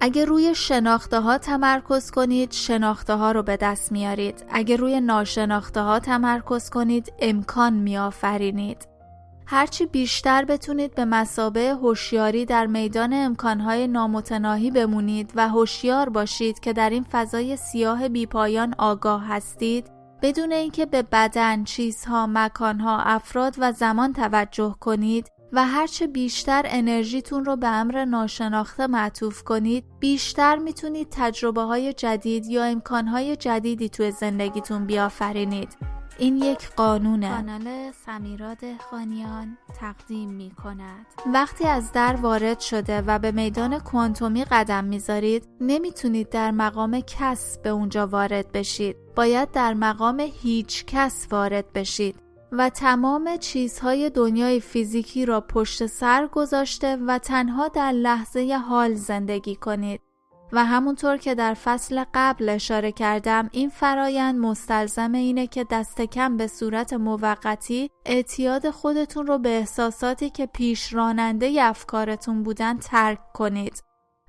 اگه 0.00 0.24
روی 0.24 0.54
شناخته 0.54 1.20
ها 1.20 1.38
تمرکز 1.38 2.10
کنید 2.10 2.52
شناخته 2.52 3.14
ها 3.14 3.32
رو 3.32 3.42
به 3.42 3.56
دست 3.56 3.92
میارید. 3.92 4.44
اگه 4.50 4.76
روی 4.76 5.00
ناشناخته 5.00 5.80
ها 5.80 5.98
تمرکز 5.98 6.70
کنید 6.70 7.12
امکان 7.18 7.72
میآفرینید. 7.72 8.88
هرچی 9.46 9.86
بیشتر 9.86 10.44
بتونید 10.44 10.94
به 10.94 11.04
مسابه 11.04 11.74
هوشیاری 11.74 12.44
در 12.44 12.66
میدان 12.66 13.12
امکانهای 13.12 13.86
نامتناهی 13.86 14.70
بمونید 14.70 15.32
و 15.34 15.48
هوشیار 15.48 16.08
باشید 16.08 16.60
که 16.60 16.72
در 16.72 16.90
این 16.90 17.06
فضای 17.12 17.56
سیاه 17.56 18.08
بیپایان 18.08 18.74
آگاه 18.78 19.26
هستید 19.26 19.90
بدون 20.22 20.52
اینکه 20.52 20.86
به 20.86 21.02
بدن، 21.02 21.64
چیزها، 21.64 22.26
مکانها، 22.26 22.98
افراد 22.98 23.54
و 23.58 23.72
زمان 23.72 24.12
توجه 24.12 24.74
کنید 24.80 25.33
و 25.52 25.66
هرچه 25.66 26.06
بیشتر 26.06 26.62
انرژیتون 26.64 27.44
رو 27.44 27.56
به 27.56 27.68
امر 27.68 28.04
ناشناخته 28.04 28.86
معطوف 28.86 29.42
کنید 29.42 29.84
بیشتر 30.00 30.56
می‌تونید 30.56 31.08
تجربه 31.10 31.62
های 31.62 31.92
جدید 31.92 32.46
یا 32.46 32.64
امکان 32.64 33.08
های 33.08 33.36
جدیدی 33.36 33.88
توی 33.88 34.10
زندگیتون 34.10 34.86
بیافرینید. 34.86 35.76
این 36.18 36.36
یک 36.36 36.68
قانونه. 36.76 37.30
کانال 37.30 37.92
سمیراد 38.06 38.58
خانیان 38.90 39.58
تقدیم 39.80 40.30
می 40.30 40.50
کند 40.50 41.06
وقتی 41.34 41.64
از 41.64 41.92
در 41.92 42.16
وارد 42.16 42.60
شده 42.60 43.02
و 43.06 43.18
به 43.18 43.32
میدان 43.32 43.78
کوانتومی 43.78 44.44
قدم 44.44 44.84
می‌ذارید 44.84 45.48
نمی‌تونید 45.60 46.28
در 46.28 46.50
مقام 46.50 47.00
کس 47.00 47.58
به 47.58 47.70
اونجا 47.70 48.06
وارد 48.06 48.52
بشید. 48.52 48.96
باید 49.16 49.50
در 49.50 49.74
مقام 49.74 50.20
هیچ 50.20 50.84
کس 50.84 51.26
وارد 51.30 51.72
بشید. 51.72 52.23
و 52.58 52.70
تمام 52.70 53.36
چیزهای 53.36 54.10
دنیای 54.10 54.60
فیزیکی 54.60 55.26
را 55.26 55.40
پشت 55.40 55.86
سر 55.86 56.26
گذاشته 56.26 56.96
و 56.96 57.18
تنها 57.18 57.68
در 57.68 57.92
لحظه 57.92 58.60
حال 58.68 58.94
زندگی 58.94 59.56
کنید. 59.56 60.00
و 60.52 60.64
همونطور 60.64 61.16
که 61.16 61.34
در 61.34 61.54
فصل 61.54 62.04
قبل 62.14 62.48
اشاره 62.48 62.92
کردم 62.92 63.48
این 63.52 63.68
فرایند 63.68 64.38
مستلزم 64.38 65.12
اینه 65.12 65.46
که 65.46 65.66
دست 65.70 66.00
کم 66.00 66.36
به 66.36 66.46
صورت 66.46 66.92
موقتی 66.92 67.90
اعتیاد 68.06 68.70
خودتون 68.70 69.26
رو 69.26 69.38
به 69.38 69.48
احساساتی 69.48 70.30
که 70.30 70.46
پیش 70.46 70.92
راننده 70.92 71.56
افکارتون 71.60 72.42
بودن 72.42 72.78
ترک 72.78 73.18
کنید 73.32 73.82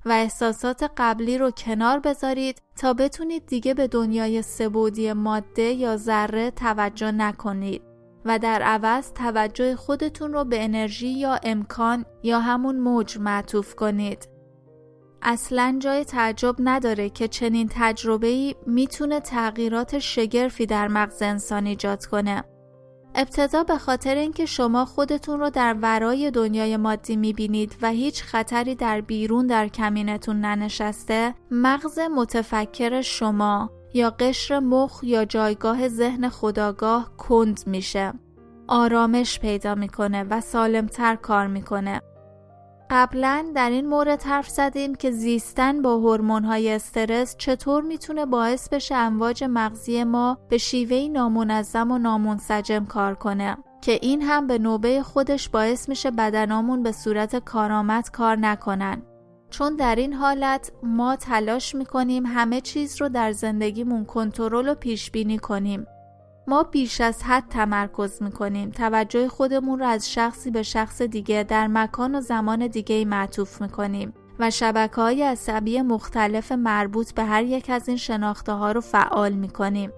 و 0.06 0.12
احساسات 0.12 0.92
قبلی 0.98 1.38
رو 1.38 1.52
کنار 1.52 2.00
بذارید 2.00 2.62
تا 2.76 2.94
بتونید 2.94 3.46
دیگه 3.46 3.74
به 3.74 3.88
دنیای 3.88 4.42
سبودی 4.42 5.14
ماده 5.14 5.62
یا 5.62 5.98
ذره 5.98 6.52
توجه 6.52 7.12
نکنید. 7.12 7.82
و 8.26 8.40
در 8.40 8.62
عوض 8.62 9.12
توجه 9.14 9.76
خودتون 9.76 10.34
رو 10.34 10.44
به 10.44 10.64
انرژی 10.64 11.10
یا 11.10 11.40
امکان 11.44 12.06
یا 12.24 12.40
همون 12.40 12.80
موج 12.80 13.18
معطوف 13.18 13.76
کنید. 13.76 14.30
اصلا 15.22 15.78
جای 15.80 16.06
تعجب 16.06 16.56
نداره 16.60 17.10
که 17.10 17.28
چنین 17.28 17.70
تجربه‌ای 17.72 18.56
می‌تونه 18.68 19.20
تغییرات 19.20 20.00
شگرفی 20.00 20.66
در 20.66 20.88
مغز 20.88 21.22
انسان 21.22 21.66
ایجاد 21.66 22.06
کنه. 22.06 22.44
ابتدا 23.16 23.64
به 23.64 23.78
خاطر 23.78 24.16
اینکه 24.16 24.46
شما 24.46 24.86
خودتون 24.86 25.40
رو 25.40 25.50
در 25.50 25.76
ورای 25.82 26.32
دنیای 26.32 26.78
مادی 26.78 27.16
می‌بینید 27.16 27.76
و 27.82 27.90
هیچ 27.90 28.24
خطری 28.24 28.76
در 28.76 29.02
بیرون 29.02 29.48
در 29.48 29.68
کمینتون 29.68 30.42
ننشسته 30.42 31.36
مغز 31.52 32.00
متفکر 32.00 33.02
شما 33.02 33.72
یا 33.96 34.10
قشر 34.10 34.60
مخ 34.60 35.04
یا 35.04 35.26
جایگاه 35.26 35.88
ذهن 35.88 36.30
خداگاه 36.30 37.18
کند 37.18 37.60
میشه. 37.68 38.14
آرامش 38.68 39.40
پیدا 39.40 39.76
می‌کنه 39.76 40.24
و 40.24 40.42
سالمتر 40.42 41.16
کار 41.16 41.48
می‌کنه. 41.48 42.02
قبلا 42.90 43.46
در 43.56 43.70
این 43.70 43.88
مورد 43.88 44.24
حرف 44.24 44.50
زدیم 44.50 44.96
که 44.96 45.12
زیستن 45.12 45.82
با 45.82 46.18
های 46.46 46.72
استرس 46.72 47.36
چطور 47.38 47.84
می‌تونه 47.84 48.26
باعث 48.26 48.70
بشه 48.70 48.96
امواج 48.96 49.44
مغزی 49.44 50.04
ما 50.04 50.38
به 50.50 50.58
شیوهی 50.58 51.10
نامنظم 51.10 51.92
و 51.92 51.98
نامنسجم 51.98 52.86
کار 52.86 53.16
کنه 53.16 53.58
که 53.82 54.00
این 54.02 54.22
هم 54.22 54.48
به 54.48 54.58
نوبه 54.58 55.04
خودش 55.04 55.50
باعث 55.50 55.90
میشه 55.90 56.12
بدنامون 56.12 56.84
به 56.84 56.92
صورت 56.92 57.36
کارآمد 57.36 58.12
کار 58.12 58.36
نکنن. 58.36 59.02
چون 59.58 59.76
در 59.76 59.96
این 59.96 60.14
حالت 60.14 60.72
ما 60.84 61.16
تلاش 61.16 61.76
می‌کنیم 61.76 62.26
همه 62.26 62.62
چیز 62.62 63.02
رو 63.02 63.10
در 63.10 63.32
زندگیمون 63.32 64.06
کنترل 64.06 64.70
و 64.70 64.76
پیش 64.76 65.12
بینی 65.12 65.38
کنیم. 65.38 65.88
ما 66.48 66.64
بیش 66.64 67.02
از 67.02 67.24
حد 67.24 67.44
تمرکز 67.50 68.22
می‌کنیم. 68.24 68.72
توجه 68.72 69.28
خودمون 69.28 69.80
رو 69.80 69.86
از 69.86 70.12
شخصی 70.12 70.52
به 70.52 70.64
شخص 70.64 71.02
دیگه 71.02 71.44
در 71.44 71.68
مکان 71.68 72.16
و 72.16 72.22
زمان 72.22 72.68
دیگه 72.68 73.06
معطوف 73.06 73.62
می‌کنیم 73.62 74.14
و 74.40 74.52
شبکه 74.52 74.96
های 74.96 75.24
عصبی 75.24 75.82
مختلف 75.82 76.52
مربوط 76.52 77.14
به 77.14 77.24
هر 77.24 77.44
یک 77.44 77.70
از 77.70 77.88
این 77.88 77.98
شناخته 77.98 78.52
ها 78.52 78.72
رو 78.72 78.82
فعال 78.82 79.34
می‌کنیم. 79.34 79.92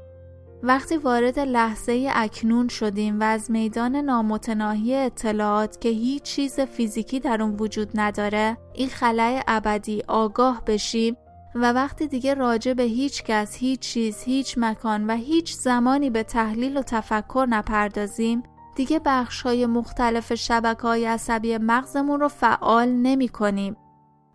وقتی 0.64 0.98
وارد 0.98 1.40
لحظه 1.40 2.10
اکنون 2.14 2.68
شدیم 2.68 3.20
و 3.20 3.24
از 3.24 3.52
میدان 3.52 3.96
نامتناهی 3.96 4.96
اطلاعات 4.96 5.82
که 5.82 5.90
هیچ 5.90 6.24
چیز 6.24 6.60
فیزیکی 6.60 7.20
در 7.20 7.42
اون 7.42 7.56
وجود 7.60 7.90
نداره 7.96 8.58
این 8.74 8.90
خلای 8.90 9.42
ابدی 9.48 10.04
آگاه 10.08 10.64
بشیم 10.68 11.18
و 11.56 11.74
وقتی 11.74 12.08
دیگه 12.08 12.34
راجع 12.34 12.74
به 12.74 12.84
هیچ 12.84 13.24
کس، 13.24 13.56
هیچ 13.56 13.80
چیز، 13.80 14.24
هیچ 14.24 14.56
مکان 14.58 15.08
و 15.08 15.16
هیچ 15.16 15.54
زمانی 15.54 16.10
به 16.10 16.24
تحلیل 16.24 16.78
و 16.78 16.82
تفکر 16.82 17.48
نپردازیم 17.50 18.44
دیگه 18.76 19.02
بخش 19.06 19.42
های 19.42 19.66
مختلف 19.66 20.36
شبکه 20.36 20.82
های 20.82 21.06
عصبی 21.06 21.58
مغزمون 21.58 22.20
رو 22.20 22.28
فعال 22.28 22.90
نمی 22.90 23.30
کنیم 23.30 23.78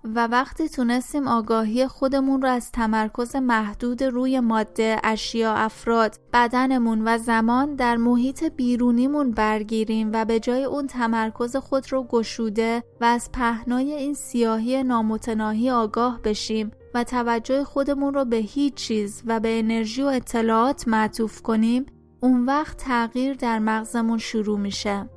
و 0.04 0.26
وقتی 0.26 0.68
تونستیم 0.68 1.28
آگاهی 1.28 1.86
خودمون 1.86 2.42
رو 2.42 2.48
از 2.48 2.72
تمرکز 2.72 3.36
محدود 3.36 4.02
روی 4.02 4.40
ماده، 4.40 4.96
اشیا، 5.04 5.54
افراد، 5.54 6.20
بدنمون 6.32 7.02
و 7.04 7.18
زمان 7.18 7.74
در 7.74 7.96
محیط 7.96 8.44
بیرونیمون 8.44 9.30
برگیریم 9.30 10.10
و 10.12 10.24
به 10.24 10.40
جای 10.40 10.64
اون 10.64 10.86
تمرکز 10.86 11.56
خود 11.56 11.92
رو 11.92 12.04
گشوده 12.04 12.82
و 13.00 13.04
از 13.04 13.32
پهنای 13.32 13.92
این 13.92 14.14
سیاهی 14.14 14.82
نامتناهی 14.82 15.70
آگاه 15.70 16.20
بشیم 16.24 16.70
و 16.94 17.04
توجه 17.04 17.64
خودمون 17.64 18.14
رو 18.14 18.24
به 18.24 18.36
هیچ 18.36 18.74
چیز 18.74 19.22
و 19.26 19.40
به 19.40 19.58
انرژی 19.58 20.02
و 20.02 20.06
اطلاعات 20.06 20.88
معطوف 20.88 21.42
کنیم 21.42 21.86
اون 22.20 22.46
وقت 22.46 22.76
تغییر 22.76 23.34
در 23.34 23.58
مغزمون 23.58 24.18
شروع 24.18 24.58
میشه. 24.58 25.08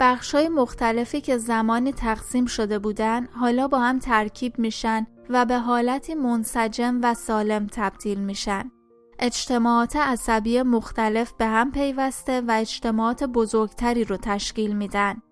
بخشای 0.00 0.48
مختلفی 0.48 1.20
که 1.20 1.38
زمانی 1.38 1.92
تقسیم 1.92 2.46
شده 2.46 2.78
بودن 2.78 3.26
حالا 3.26 3.68
با 3.68 3.78
هم 3.78 3.98
ترکیب 3.98 4.58
میشن 4.58 5.06
و 5.30 5.44
به 5.44 5.58
حالتی 5.58 6.14
منسجم 6.14 7.00
و 7.02 7.14
سالم 7.14 7.66
تبدیل 7.72 8.18
میشن. 8.18 8.70
اجتماعات 9.18 9.96
عصبی 9.96 10.62
مختلف 10.62 11.32
به 11.32 11.46
هم 11.46 11.72
پیوسته 11.72 12.40
و 12.40 12.50
اجتماعات 12.50 13.24
بزرگتری 13.24 14.04
رو 14.04 14.16
تشکیل 14.16 14.76
میدن. 14.76 15.22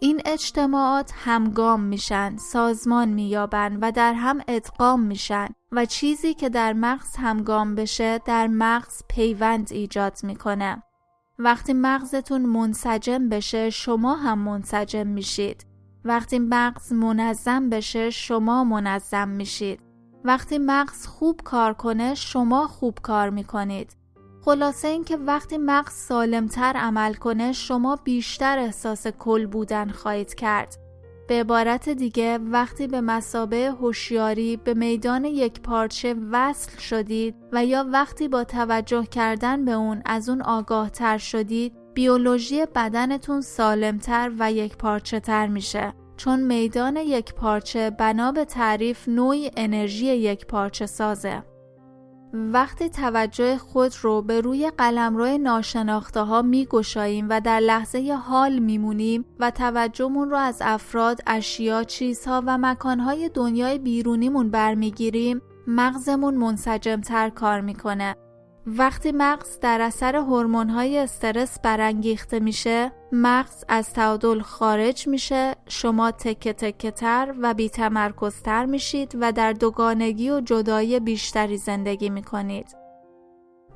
این 0.00 0.22
اجتماعات 0.24 1.12
همگام 1.24 1.80
میشن، 1.80 2.36
سازمان 2.36 3.08
مییابن 3.08 3.78
و 3.80 3.92
در 3.92 4.12
هم 4.12 4.40
ادغام 4.48 5.00
میشن 5.00 5.48
و 5.72 5.84
چیزی 5.84 6.34
که 6.34 6.48
در 6.48 6.72
مغز 6.72 7.16
همگام 7.16 7.74
بشه 7.74 8.18
در 8.18 8.46
مغز 8.46 9.02
پیوند 9.08 9.68
ایجاد 9.72 10.18
می‌کنه. 10.22 10.82
وقتی 11.44 11.72
مغزتون 11.72 12.42
منسجم 12.42 13.28
بشه 13.28 13.70
شما 13.70 14.16
هم 14.16 14.38
منسجم 14.38 15.06
میشید. 15.06 15.66
وقتی 16.04 16.38
مغز 16.38 16.92
منظم 16.92 17.70
بشه 17.70 18.10
شما 18.10 18.64
منظم 18.64 19.28
میشید. 19.28 19.80
وقتی 20.24 20.58
مغز 20.58 21.06
خوب 21.06 21.40
کار 21.44 21.72
کنه 21.72 22.14
شما 22.14 22.66
خوب 22.66 22.98
کار 23.02 23.30
می‌کنید. 23.30 23.96
خلاصه 24.44 24.88
اینکه 24.88 25.16
وقتی 25.16 25.58
مغز 25.58 25.92
سالمتر 25.92 26.72
عمل 26.76 27.14
کنه 27.14 27.52
شما 27.52 27.96
بیشتر 27.96 28.58
احساس 28.58 29.06
کل 29.06 29.46
بودن 29.46 29.88
خواهید 29.88 30.34
کرد. 30.34 30.81
به 31.32 31.40
عبارت 31.40 31.88
دیگه 31.88 32.38
وقتی 32.38 32.86
به 32.86 33.00
مسابه 33.00 33.70
هوشیاری 33.70 34.56
به 34.56 34.74
میدان 34.74 35.24
یک 35.24 35.60
پارچه 35.60 36.16
وصل 36.32 36.78
شدید 36.78 37.34
و 37.52 37.64
یا 37.64 37.86
وقتی 37.92 38.28
با 38.28 38.44
توجه 38.44 39.06
کردن 39.06 39.64
به 39.64 39.72
اون 39.72 40.02
از 40.04 40.28
اون 40.28 40.42
آگاه 40.42 40.90
تر 40.90 41.18
شدید 41.18 41.72
بیولوژی 41.94 42.66
بدنتون 42.74 43.40
سالمتر 43.40 44.32
و 44.38 44.52
یک 44.52 44.76
پارچه 44.76 45.20
تر 45.20 45.46
میشه. 45.46 45.92
چون 46.16 46.40
میدان 46.40 46.96
یک 46.96 47.34
پارچه 47.34 47.90
بنا 47.90 48.32
به 48.32 48.44
تعریف 48.44 49.08
نوعی 49.08 49.50
انرژی 49.56 50.06
یک 50.06 50.46
پارچه 50.46 50.86
سازه. 50.86 51.42
وقتی 52.32 52.88
توجه 52.88 53.58
خود 53.58 53.92
رو 54.02 54.22
به 54.22 54.40
روی 54.40 54.72
قلمرو 54.78 55.38
ناشناخته 55.38 56.20
ها 56.20 56.42
می 56.42 56.66
گشاییم 56.66 57.26
و 57.30 57.40
در 57.40 57.60
لحظه 57.60 58.18
حال 58.26 58.58
میمونیم 58.58 59.24
و 59.38 59.50
توجهمون 59.50 60.30
رو 60.30 60.36
از 60.36 60.58
افراد، 60.60 61.20
اشیا، 61.26 61.84
چیزها 61.84 62.42
و 62.46 62.58
مکانهای 62.58 63.30
دنیای 63.34 63.78
بیرونیمون 63.78 64.50
برمیگیریم 64.50 65.42
مغزمون 65.66 66.34
منسجمتر 66.34 67.28
کار 67.30 67.60
می‌کنه. 67.60 68.16
وقتی 68.66 69.12
مغز 69.12 69.58
در 69.60 69.80
اثر 69.80 70.16
های 70.70 70.98
استرس 70.98 71.60
برانگیخته 71.60 72.40
میشه 72.40 72.92
مغز 73.12 73.64
از 73.68 73.92
تعادل 73.92 74.40
خارج 74.40 75.08
میشه 75.08 75.54
شما 75.68 76.10
تکه 76.10 76.52
تکه 76.52 76.90
تر 76.90 77.34
و 77.40 77.54
بی 77.54 77.68
تر 77.68 78.66
میشید 78.66 79.16
و 79.20 79.32
در 79.32 79.52
دوگانگی 79.52 80.30
و 80.30 80.40
جدایی 80.40 81.00
بیشتری 81.00 81.56
زندگی 81.56 82.10
می‌کنید. 82.10 82.76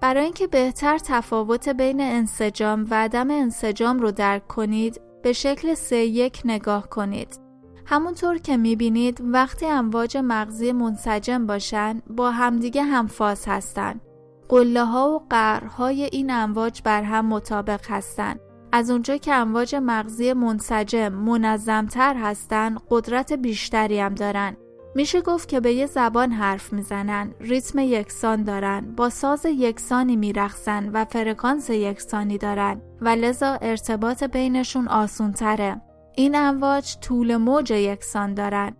برای 0.00 0.24
اینکه 0.24 0.46
بهتر 0.46 0.98
تفاوت 0.98 1.68
بین 1.68 2.00
انسجام 2.00 2.86
و 2.90 2.94
عدم 2.94 3.30
انسجام 3.30 3.98
رو 3.98 4.10
درک 4.10 4.46
کنید 4.46 5.00
به 5.22 5.32
شکل 5.32 5.74
سه 5.74 5.96
یک 5.96 6.42
نگاه 6.44 6.88
کنید. 6.88 7.40
همونطور 7.86 8.38
که 8.38 8.56
می‌بینید 8.56 9.20
وقتی 9.20 9.66
امواج 9.66 10.16
مغزی 10.16 10.72
منسجم 10.72 11.46
باشن 11.46 12.02
با 12.06 12.30
همدیگه 12.30 12.82
همفاز 12.82 13.44
هستند 13.48 14.00
قله 14.48 14.84
ها 14.84 15.10
و 15.10 15.20
قرهای 15.30 16.02
این 16.02 16.30
امواج 16.30 16.80
بر 16.84 17.02
هم 17.02 17.26
مطابق 17.26 17.80
هستند. 17.88 18.40
از 18.72 18.90
اونجا 18.90 19.16
که 19.16 19.34
امواج 19.34 19.74
مغزی 19.74 20.32
منسجم 20.32 21.08
منظمتر 21.08 22.14
هستند 22.14 22.80
قدرت 22.90 23.32
بیشتری 23.32 24.00
هم 24.00 24.14
دارن 24.14 24.56
میشه 24.94 25.20
گفت 25.20 25.48
که 25.48 25.60
به 25.60 25.72
یه 25.72 25.86
زبان 25.86 26.32
حرف 26.32 26.72
می‌زنن 26.72 27.34
ریتم 27.40 27.78
یکسان 27.78 28.42
دارن 28.42 28.94
با 28.96 29.10
ساز 29.10 29.46
یکسانی 29.46 30.16
میرخصن 30.16 30.90
و 30.92 31.04
فرکانس 31.04 31.70
یکسانی 31.70 32.38
دارن 32.38 32.80
و 33.00 33.08
لذا 33.08 33.58
ارتباط 33.62 34.24
بینشون 34.24 34.88
آسونتره. 34.88 35.80
این 36.16 36.34
امواج 36.36 36.96
طول 37.00 37.36
موج 37.36 37.70
یکسان 37.70 38.34
دارن 38.34 38.76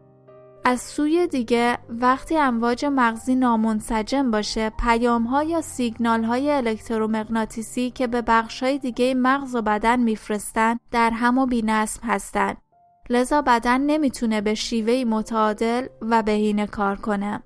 از 0.68 0.80
سوی 0.80 1.26
دیگه 1.26 1.78
وقتی 1.88 2.36
امواج 2.36 2.84
مغزی 2.84 3.34
نامنسجم 3.34 4.30
باشه 4.30 4.70
پیام 4.70 5.24
ها 5.24 5.42
یا 5.42 5.60
سیگنال 5.60 6.24
های 6.24 6.50
الکترومغناطیسی 6.50 7.90
که 7.90 8.06
به 8.06 8.22
بخش 8.22 8.62
های 8.62 8.78
دیگه 8.78 9.14
مغز 9.14 9.54
و 9.54 9.62
بدن 9.62 10.00
میفرستن 10.00 10.78
در 10.90 11.10
هم 11.10 11.38
و 11.38 11.46
بینسم 11.46 12.00
هستن. 12.02 12.54
لذا 13.10 13.42
بدن 13.42 13.80
نمی‌تونه 13.80 14.40
به 14.40 14.54
شیوهی 14.54 15.04
متعادل 15.04 15.86
و 16.00 16.22
بهینه 16.22 16.66
کار 16.66 16.96
کنه. 16.96 17.42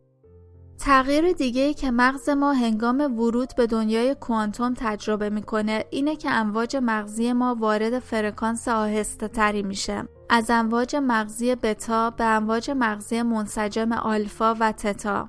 تغییر 0.81 1.33
دیگه 1.33 1.75
که 1.75 1.91
مغز 1.91 2.29
ما 2.29 2.53
هنگام 2.53 3.19
ورود 3.19 3.53
به 3.57 3.67
دنیای 3.67 4.15
کوانتوم 4.15 4.75
تجربه 4.77 5.31
می‌کنه 5.31 5.85
اینه 5.91 6.17
که 6.17 6.31
امواج 6.31 6.77
مغزی 6.77 7.33
ما 7.33 7.55
وارد 7.55 7.99
فرکانس 7.99 8.69
آهسته 8.69 9.29
تری 9.29 9.63
میشه. 9.63 10.09
از 10.31 10.51
امواج 10.51 10.97
مغزی 10.97 11.55
بتا 11.55 12.11
به 12.11 12.25
امواج 12.25 12.71
مغزی 12.71 13.23
منسجم 13.23 13.93
آلفا 13.93 14.57
و 14.61 14.73
تتا. 14.73 15.29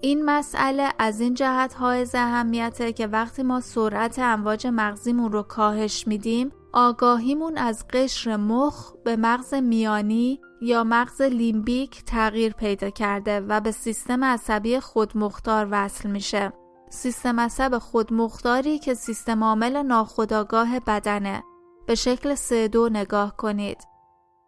این 0.00 0.24
مسئله 0.24 0.88
از 0.98 1.20
این 1.20 1.34
جهت 1.34 1.74
های 1.74 2.06
اهمیته 2.14 2.92
که 2.92 3.06
وقتی 3.06 3.42
ما 3.42 3.60
سرعت 3.60 4.18
امواج 4.18 4.66
مغزیمون 4.66 5.32
رو 5.32 5.42
کاهش 5.42 6.06
میدیم 6.06 6.52
آگاهیمون 6.72 7.58
از 7.58 7.88
قشر 7.88 8.36
مخ 8.36 8.92
به 9.04 9.16
مغز 9.16 9.54
میانی 9.54 10.40
یا 10.60 10.84
مغز 10.84 11.22
لیمبیک 11.22 12.04
تغییر 12.04 12.52
پیدا 12.52 12.90
کرده 12.90 13.40
و 13.40 13.60
به 13.60 13.70
سیستم 13.70 14.24
عصبی 14.24 14.80
خودمختار 14.80 15.68
وصل 15.70 16.08
میشه. 16.10 16.52
سیستم 16.90 17.40
عصب 17.40 17.78
خودمختاری 17.78 18.78
که 18.78 18.94
سیستم 18.94 19.44
عامل 19.44 19.82
ناخودآگاه 19.82 20.80
بدنه. 20.80 21.42
به 21.86 21.94
شکل 21.94 22.34
سه 22.34 22.68
دو 22.68 22.88
نگاه 22.88 23.36
کنید. 23.36 23.78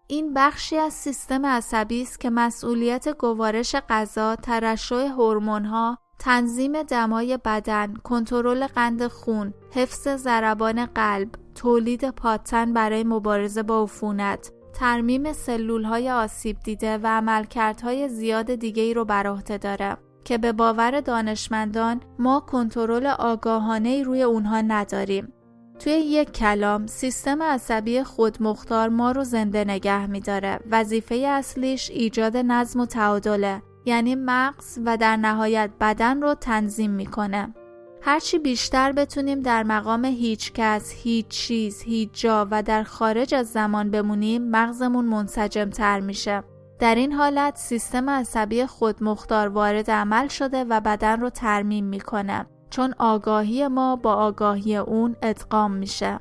این 0.07 0.35
بخشی 0.35 0.77
از 0.77 0.93
سیستم 0.93 1.47
عصبی 1.47 2.03
است 2.03 2.21
که 2.21 2.31
مسئولیت 2.31 3.09
گوارش 3.09 3.77
غذا، 3.89 4.37
ترشح 4.37 4.97
هورمون‌ها، 4.97 5.99
تنظیم 6.19 6.83
دمای 6.83 7.39
بدن، 7.45 7.95
کنترل 7.95 8.67
قند 8.67 9.07
خون، 9.07 9.55
حفظ 9.75 10.09
ضربان 10.09 10.87
قلب، 10.87 11.29
تولید 11.55 12.11
پاتن 12.11 12.73
برای 12.73 13.05
مبارزه 13.05 13.63
با 13.63 13.83
عفونت، 13.83 14.53
ترمیم 14.75 15.33
سلول 15.33 15.85
های 15.85 16.11
آسیب 16.11 16.57
دیده 16.65 16.99
و 16.99 17.07
عملکردهای 17.07 18.09
زیاد 18.09 18.55
دیگه 18.55 18.83
ای 18.83 18.95
رو 18.95 19.05
بر 19.05 19.27
عهده 19.27 19.59
داره 19.59 19.97
که 20.25 20.39
به 20.39 20.53
باور 20.53 21.01
دانشمندان 21.01 22.01
ما 22.19 22.41
کنترل 22.41 23.07
آگاهانه 23.07 24.03
روی 24.03 24.23
اونها 24.23 24.61
نداریم. 24.61 25.33
توی 25.79 25.93
یک 25.93 26.33
کلام 26.33 26.87
سیستم 26.87 27.43
عصبی 27.43 28.03
خودمختار 28.03 28.89
ما 28.89 29.13
رو 29.13 29.25
زنده 29.25 29.65
نگه 29.65 30.07
میداره. 30.07 30.61
وظیفه 30.71 31.15
اصلیش 31.15 31.91
ایجاد 31.91 32.37
نظم 32.37 32.81
و 32.81 32.87
تعادله 32.87 33.63
یعنی 33.85 34.15
مغز 34.15 34.79
و 34.85 34.97
در 34.97 35.17
نهایت 35.17 35.71
بدن 35.81 36.23
رو 36.23 36.35
تنظیم 36.35 36.91
می‌کنه. 36.91 37.55
هرچی 38.03 38.39
بیشتر 38.39 38.93
بتونیم 38.93 39.41
در 39.41 39.63
مقام 39.63 40.05
هیچ 40.05 40.53
کس، 40.53 40.93
هیچ 40.93 41.29
چیز، 41.29 41.83
هیچ 41.83 42.09
جا 42.13 42.49
و 42.51 42.63
در 42.63 42.83
خارج 42.83 43.35
از 43.35 43.53
زمان 43.53 43.91
بمونیم 43.91 44.51
مغزمون 44.51 45.05
منسجم 45.05 45.71
تر 45.71 46.01
میشه. 46.01 46.43
در 46.79 46.95
این 46.95 47.13
حالت 47.13 47.57
سیستم 47.57 48.11
عصبی 48.11 48.67
خودمختار 48.67 49.49
وارد 49.49 49.91
عمل 49.91 50.29
شده 50.29 50.65
و 50.65 50.81
بدن 50.81 51.21
رو 51.21 51.31
ترمیم 51.31 51.85
می‌کنه 51.85 52.47
چون 52.71 52.95
آگاهی 52.99 53.69
ما 53.69 53.97
با 53.97 54.15
آگاهی 54.15 54.77
اون 54.77 55.17
ادغام 55.23 55.73
میشه. 55.73 56.21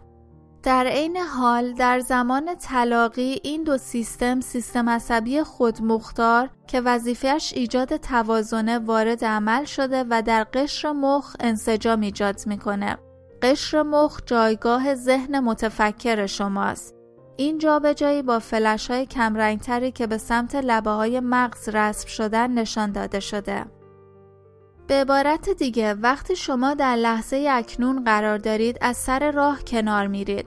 در 0.63 0.87
عین 0.87 1.17
حال 1.17 1.73
در 1.73 1.99
زمان 1.99 2.55
طلاقی 2.55 3.39
این 3.43 3.63
دو 3.63 3.77
سیستم 3.77 4.41
سیستم 4.41 4.89
عصبی 4.89 5.43
خودمختار 5.43 6.49
که 6.67 6.81
وظیفهش 6.81 7.53
ایجاد 7.55 7.97
توازنه 7.97 8.79
وارد 8.79 9.25
عمل 9.25 9.65
شده 9.65 10.05
و 10.09 10.21
در 10.21 10.43
قشر 10.53 10.91
مخ 10.91 11.35
انسجام 11.39 12.01
ایجاد 12.01 12.41
می‌کنه. 12.45 12.97
قشر 13.41 13.83
مخ 13.83 14.19
جایگاه 14.25 14.95
ذهن 14.95 15.39
متفکر 15.39 16.25
شماست. 16.25 16.95
این 17.37 17.57
جابجایی 17.57 18.21
با 18.21 18.39
فلش 18.39 18.91
های 18.91 19.05
کمرنگتری 19.05 19.91
که 19.91 20.07
به 20.07 20.17
سمت 20.17 20.55
لبه 20.55 20.91
های 20.91 21.19
مغز 21.19 21.69
رسم 21.69 22.07
شدن 22.07 22.51
نشان 22.51 22.91
داده 22.91 23.19
شده. 23.19 23.65
به 24.89 24.95
عبارت 24.95 25.49
دیگه 25.49 25.93
وقتی 25.93 26.35
شما 26.35 26.73
در 26.73 26.95
لحظه 26.95 27.47
اکنون 27.51 28.03
قرار 28.03 28.37
دارید 28.37 28.77
از 28.81 28.97
سر 28.97 29.31
راه 29.31 29.63
کنار 29.63 30.07
میرید 30.07 30.45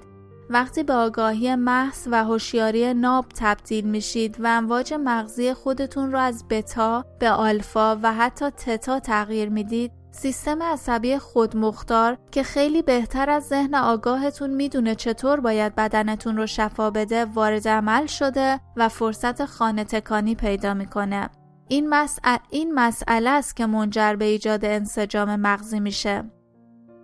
وقتی 0.50 0.82
به 0.82 0.92
آگاهی 0.92 1.54
محض 1.54 2.08
و 2.10 2.24
هوشیاری 2.24 2.94
ناب 2.94 3.26
تبدیل 3.36 3.84
میشید 3.84 4.36
و 4.40 4.46
امواج 4.46 4.94
مغزی 4.94 5.54
خودتون 5.54 6.12
رو 6.12 6.18
از 6.18 6.44
بتا 6.48 7.04
به 7.18 7.30
آلفا 7.30 7.98
و 8.02 8.12
حتی 8.12 8.50
تتا 8.50 9.00
تغییر 9.00 9.48
می‌دید 9.48 9.92
سیستم 10.10 10.62
عصبی 10.62 11.18
خودمختار 11.18 12.18
که 12.30 12.42
خیلی 12.42 12.82
بهتر 12.82 13.30
از 13.30 13.44
ذهن 13.48 13.74
آگاهتون 13.74 14.50
می‌دونه 14.50 14.94
چطور 14.94 15.40
باید 15.40 15.74
بدنتون 15.74 16.36
رو 16.36 16.46
شفا 16.46 16.90
بده 16.90 17.24
وارد 17.24 17.68
عمل 17.68 18.06
شده 18.06 18.60
و 18.76 18.88
فرصت 18.88 19.44
خانه 19.44 19.84
تکانی 19.84 20.34
پیدا 20.34 20.74
می‌کنه. 20.74 21.30
این, 21.72 21.88
مسئله 21.88 22.38
این 22.50 22.74
مسئله 22.74 23.30
است 23.30 23.56
که 23.56 23.66
منجر 23.66 24.16
به 24.16 24.24
ایجاد 24.24 24.64
انسجام 24.64 25.36
مغزی 25.36 25.80
میشه. 25.80 26.24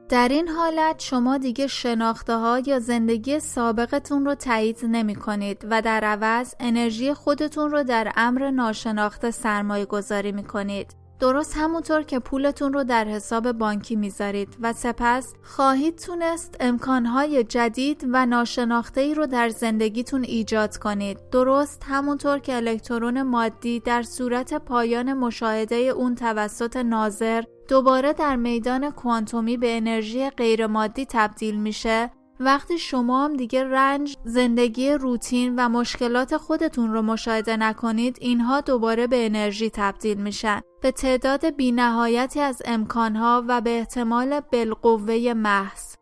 در 0.08 0.28
این 0.28 0.48
حالت 0.48 1.00
شما 1.00 1.38
دیگه 1.38 1.66
شناخته 1.66 2.36
ها 2.36 2.58
یا 2.58 2.78
زندگی 2.78 3.40
سابقتون 3.40 4.24
رو 4.24 4.34
تایید 4.34 4.78
نمی 4.82 5.14
کنید 5.14 5.66
و 5.70 5.82
در 5.82 6.04
عوض 6.04 6.54
انرژی 6.60 7.14
خودتون 7.14 7.70
رو 7.70 7.82
در 7.82 8.12
امر 8.16 8.50
ناشناخته 8.50 9.30
سرمایه 9.30 9.84
گذاری 9.84 10.32
می 10.32 10.44
کنید. 10.44 10.94
درست 11.20 11.56
همونطور 11.56 12.02
که 12.02 12.18
پولتون 12.18 12.72
رو 12.72 12.84
در 12.84 13.04
حساب 13.04 13.52
بانکی 13.52 13.96
می‌ذارید 13.96 14.56
و 14.60 14.72
سپس 14.72 15.34
خواهید 15.42 15.98
تونست 15.98 16.56
امکانهای 16.60 17.44
جدید 17.44 18.06
و 18.12 18.26
ناشناخته 18.26 19.00
ای 19.00 19.14
رو 19.14 19.26
در 19.26 19.48
زندگیتون 19.48 20.24
ایجاد 20.24 20.76
کنید. 20.76 21.18
درست 21.32 21.82
همونطور 21.88 22.38
که 22.38 22.56
الکترون 22.56 23.22
مادی 23.22 23.80
در 23.80 24.02
صورت 24.02 24.54
پایان 24.54 25.12
مشاهده 25.12 25.76
اون 25.76 26.14
توسط 26.14 26.76
ناظر 26.76 27.42
دوباره 27.68 28.12
در 28.12 28.36
میدان 28.36 28.90
کوانتومی 28.90 29.56
به 29.56 29.76
انرژی 29.76 30.30
غیرمادی 30.30 31.06
تبدیل 31.06 31.60
میشه 31.60 32.10
وقتی 32.40 32.78
شما 32.78 33.24
هم 33.24 33.36
دیگه 33.36 33.64
رنج، 33.64 34.16
زندگی 34.24 34.92
روتین 34.92 35.54
و 35.56 35.68
مشکلات 35.68 36.36
خودتون 36.36 36.92
رو 36.92 37.02
مشاهده 37.02 37.56
نکنید 37.56 38.16
اینها 38.20 38.60
دوباره 38.60 39.06
به 39.06 39.26
انرژی 39.26 39.70
تبدیل 39.70 40.18
میشن 40.20 40.60
به 40.80 40.90
تعداد 40.90 41.56
بینهایتی 41.56 42.40
از 42.40 42.62
امکانها 42.64 43.44
و 43.48 43.60
به 43.60 43.78
احتمال 43.78 44.40
بالقوه 44.40 45.32
محض 45.36 45.98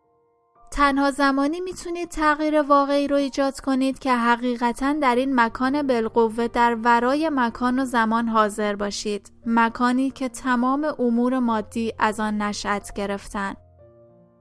تنها 0.70 1.10
زمانی 1.10 1.60
می‌تونید 1.60 2.08
تغییر 2.08 2.62
واقعی 2.62 3.08
رو 3.08 3.16
ایجاد 3.16 3.60
کنید 3.60 3.98
که 3.98 4.12
حقیقتا 4.12 4.92
در 4.92 5.14
این 5.14 5.40
مکان 5.40 5.82
بالقوه 5.86 6.48
در 6.48 6.74
ورای 6.84 7.30
مکان 7.32 7.78
و 7.78 7.84
زمان 7.84 8.28
حاضر 8.28 8.76
باشید 8.76 9.32
مکانی 9.46 10.10
که 10.10 10.28
تمام 10.28 10.94
امور 10.98 11.38
مادی 11.38 11.92
از 11.98 12.20
آن 12.20 12.42
نشأت 12.42 12.92
گرفتن 12.92 13.54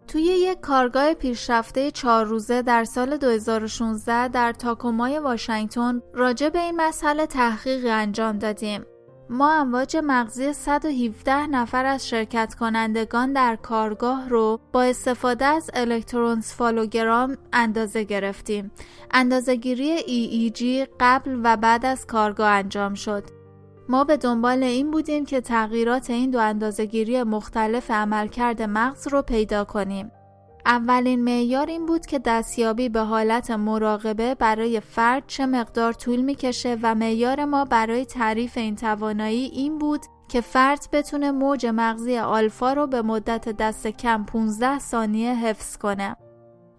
توی 0.07 0.21
یک 0.21 0.59
کارگاه 0.61 1.13
پیشرفته 1.13 1.91
چهار 1.91 2.25
روزه 2.25 2.61
در 2.61 2.83
سال 2.83 3.17
2016 3.17 4.27
در 4.27 4.53
تاکومای 4.53 5.19
واشنگتن 5.19 6.01
راجع 6.13 6.49
به 6.49 6.59
این 6.59 6.75
مسئله 6.75 7.25
تحقیق 7.25 7.85
انجام 7.89 8.39
دادیم. 8.39 8.85
ما 9.29 9.53
امواج 9.53 9.97
مغزی 10.03 10.53
117 10.53 11.47
نفر 11.47 11.85
از 11.85 12.09
شرکت 12.09 12.55
کنندگان 12.55 13.33
در 13.33 13.55
کارگاه 13.55 14.29
رو 14.29 14.59
با 14.71 14.83
استفاده 14.83 15.45
از 15.45 15.69
الکترونسفالوگرام 15.73 17.37
اندازه 17.53 18.03
گرفتیم. 18.03 18.71
اندازهگیری 19.11 19.97
EEG 19.97 20.89
قبل 20.99 21.39
و 21.43 21.57
بعد 21.57 21.85
از 21.85 22.05
کارگاه 22.05 22.49
انجام 22.49 22.93
شد. 22.93 23.23
ما 23.89 24.03
به 24.03 24.17
دنبال 24.17 24.63
این 24.63 24.91
بودیم 24.91 25.25
که 25.25 25.41
تغییرات 25.41 26.09
این 26.09 26.31
دو 26.31 26.39
اندازهگیری 26.39 27.23
مختلف 27.23 27.91
عملکرد 27.91 28.61
مغز 28.61 29.07
رو 29.07 29.21
پیدا 29.21 29.63
کنیم. 29.63 30.11
اولین 30.65 31.23
معیار 31.23 31.67
این 31.67 31.85
بود 31.85 32.05
که 32.05 32.19
دستیابی 32.19 32.89
به 32.89 32.99
حالت 32.99 33.51
مراقبه 33.51 34.35
برای 34.35 34.79
فرد 34.79 35.23
چه 35.27 35.45
مقدار 35.45 35.93
طول 35.93 36.21
می‌کشه 36.21 36.77
و 36.81 36.95
معیار 36.95 37.45
ما 37.45 37.65
برای 37.65 38.05
تعریف 38.05 38.57
این 38.57 38.75
توانایی 38.75 39.45
این 39.45 39.77
بود 39.77 40.01
که 40.27 40.41
فرد 40.41 40.87
بتونه 40.91 41.31
موج 41.31 41.65
مغزی 41.65 42.17
آلفا 42.17 42.73
رو 42.73 42.87
به 42.87 43.01
مدت 43.01 43.49
دست 43.49 43.87
کم 43.87 44.23
15 44.23 44.79
ثانیه 44.79 45.35
حفظ 45.35 45.77
کنه. 45.77 46.15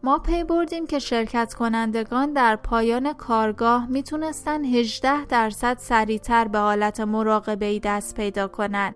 ما 0.02 0.18
پی 0.18 0.44
بردیم 0.44 0.86
که 0.86 0.98
شرکت 0.98 1.54
کنندگان 1.54 2.32
در 2.32 2.56
پایان 2.56 3.12
کارگاه 3.12 3.86
می‌تونستن 3.86 4.64
18 4.64 5.24
درصد 5.24 5.78
سریعتر 5.78 6.48
به 6.48 6.58
حالت 6.58 7.00
مراقبه 7.00 7.66
ای 7.66 7.80
دست 7.80 8.14
پیدا 8.14 8.48
کنند. 8.48 8.94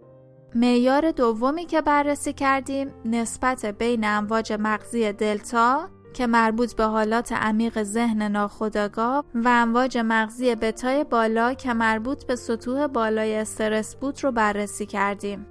معیار 0.55 1.11
دومی 1.11 1.67
که 1.67 1.81
بررسی 1.81 2.33
کردیم 2.33 2.89
نسبت 3.05 3.67
بین 3.67 4.05
امواج 4.05 4.53
مغزی 4.61 5.13
دلتا 5.13 5.89
که 6.15 6.27
مربوط 6.27 6.75
به 6.75 6.85
حالات 6.85 7.33
عمیق 7.33 7.83
ذهن 7.83 8.23
ناخودآگاه 8.23 9.25
و 9.35 9.49
امواج 9.49 9.99
مغزی 9.99 10.55
بتای 10.55 11.05
بالا 11.05 11.55
که 11.55 11.73
مربوط 11.73 12.25
به 12.25 12.37
سطوح 12.37 12.87
بالای 12.87 13.37
استرس 13.37 13.97
بود 13.97 14.25
رو 14.25 14.33
بررسی 14.33 14.87
کردیم. 14.87 15.47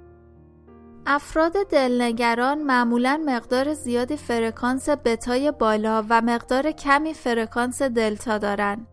افراد 1.06 1.52
دلنگران 1.70 2.62
معمولا 2.62 3.22
مقدار 3.26 3.74
زیادی 3.74 4.16
فرکانس 4.16 4.88
بتای 4.88 5.50
بالا 5.50 6.04
و 6.08 6.20
مقدار 6.20 6.70
کمی 6.70 7.14
فرکانس 7.14 7.82
دلتا 7.82 8.38
دارند. 8.38 8.86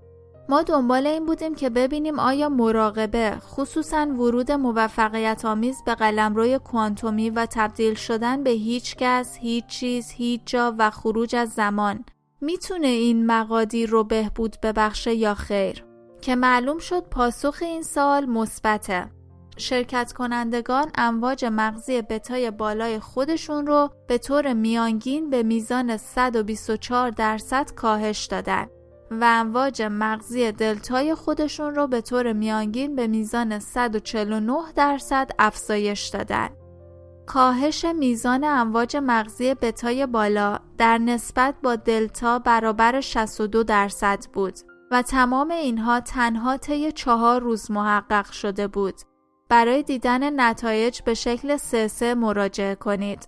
ما 0.49 0.61
دنبال 0.61 1.07
این 1.07 1.25
بودیم 1.25 1.55
که 1.55 1.69
ببینیم 1.69 2.19
آیا 2.19 2.49
مراقبه 2.49 3.37
خصوصا 3.39 4.05
ورود 4.05 4.51
موفقیت 4.51 5.45
آمیز 5.45 5.83
به 5.85 5.95
قلمروی 5.95 6.59
کوانتومی 6.59 7.29
و 7.29 7.45
تبدیل 7.45 7.93
شدن 7.93 8.43
به 8.43 8.49
هیچ 8.49 8.95
کس، 8.95 9.37
هیچ 9.37 9.65
چیز، 9.65 10.11
هیچ 10.11 10.41
جا 10.45 10.75
و 10.77 10.89
خروج 10.89 11.35
از 11.35 11.49
زمان 11.49 12.05
می‌تونه 12.41 12.87
این 12.87 13.25
مقادیر 13.25 13.89
رو 13.89 14.03
بهبود 14.03 14.57
ببخشه 14.63 15.13
یا 15.13 15.33
خیر 15.33 15.83
که 16.21 16.35
معلوم 16.35 16.77
شد 16.77 17.03
پاسخ 17.03 17.57
این 17.61 17.81
سال 17.81 18.25
مثبته. 18.25 19.11
شرکت 19.57 20.13
کنندگان 20.13 20.91
امواج 20.95 21.45
مغزی 21.45 22.01
بتای 22.01 22.51
بالای 22.51 22.99
خودشون 22.99 23.67
رو 23.67 23.89
به 24.07 24.17
طور 24.17 24.53
میانگین 24.53 25.29
به 25.29 25.43
میزان 25.43 25.97
124 25.97 27.09
درصد 27.09 27.71
کاهش 27.71 28.25
دادن 28.25 28.67
و 29.11 29.25
امواج 29.25 29.81
مغزی 29.81 30.51
دلتای 30.51 31.15
خودشون 31.15 31.75
رو 31.75 31.87
به 31.87 32.01
طور 32.01 32.33
میانگین 32.33 32.95
به 32.95 33.07
میزان 33.07 33.59
149 33.59 34.57
درصد 34.75 35.31
افزایش 35.39 36.07
دادن. 36.07 36.49
کاهش 37.25 37.85
میزان 37.85 38.43
امواج 38.43 38.97
مغزی 38.97 39.53
بتای 39.53 40.05
بالا 40.05 40.59
در 40.77 40.97
نسبت 40.97 41.55
با 41.63 41.75
دلتا 41.75 42.39
برابر 42.39 43.01
62 43.01 43.63
درصد 43.63 44.25
بود 44.33 44.53
و 44.91 45.01
تمام 45.01 45.51
اینها 45.51 45.99
تنها 45.99 46.57
طی 46.57 46.91
چهار 46.91 47.41
روز 47.41 47.71
محقق 47.71 48.31
شده 48.31 48.67
بود. 48.67 48.95
برای 49.49 49.83
دیدن 49.83 50.39
نتایج 50.41 51.01
به 51.01 51.13
شکل 51.13 51.57
سه 51.57 52.15
مراجعه 52.15 52.75
کنید. 52.75 53.27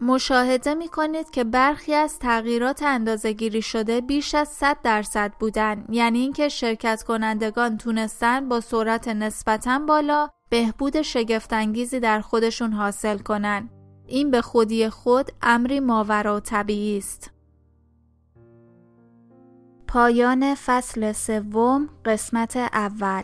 مشاهده 0.00 0.74
می 0.74 0.88
کنید 0.88 1.30
که 1.30 1.44
برخی 1.44 1.94
از 1.94 2.18
تغییرات 2.18 2.82
اندازه 2.82 3.32
گیری 3.32 3.62
شده 3.62 4.00
بیش 4.00 4.34
از 4.34 4.48
100 4.48 4.76
درصد 4.82 5.32
بودن 5.40 5.84
یعنی 5.88 6.18
اینکه 6.18 6.48
شرکت 6.48 7.02
کنندگان 7.02 7.78
تونستن 7.78 8.48
با 8.48 8.60
سرعت 8.60 9.08
نسبتا 9.08 9.78
بالا 9.78 10.28
بهبود 10.48 11.02
شگفتانگیزی 11.02 12.00
در 12.00 12.20
خودشون 12.20 12.72
حاصل 12.72 13.18
کنن. 13.18 13.70
این 14.06 14.30
به 14.30 14.42
خودی 14.42 14.88
خود 14.88 15.30
امری 15.42 15.80
ماورا 15.80 16.36
و 16.36 16.40
طبیعی 16.40 16.98
است. 16.98 17.30
پایان 19.88 20.54
فصل 20.54 21.12
سوم 21.12 21.88
قسمت 22.04 22.56
اول 22.56 23.22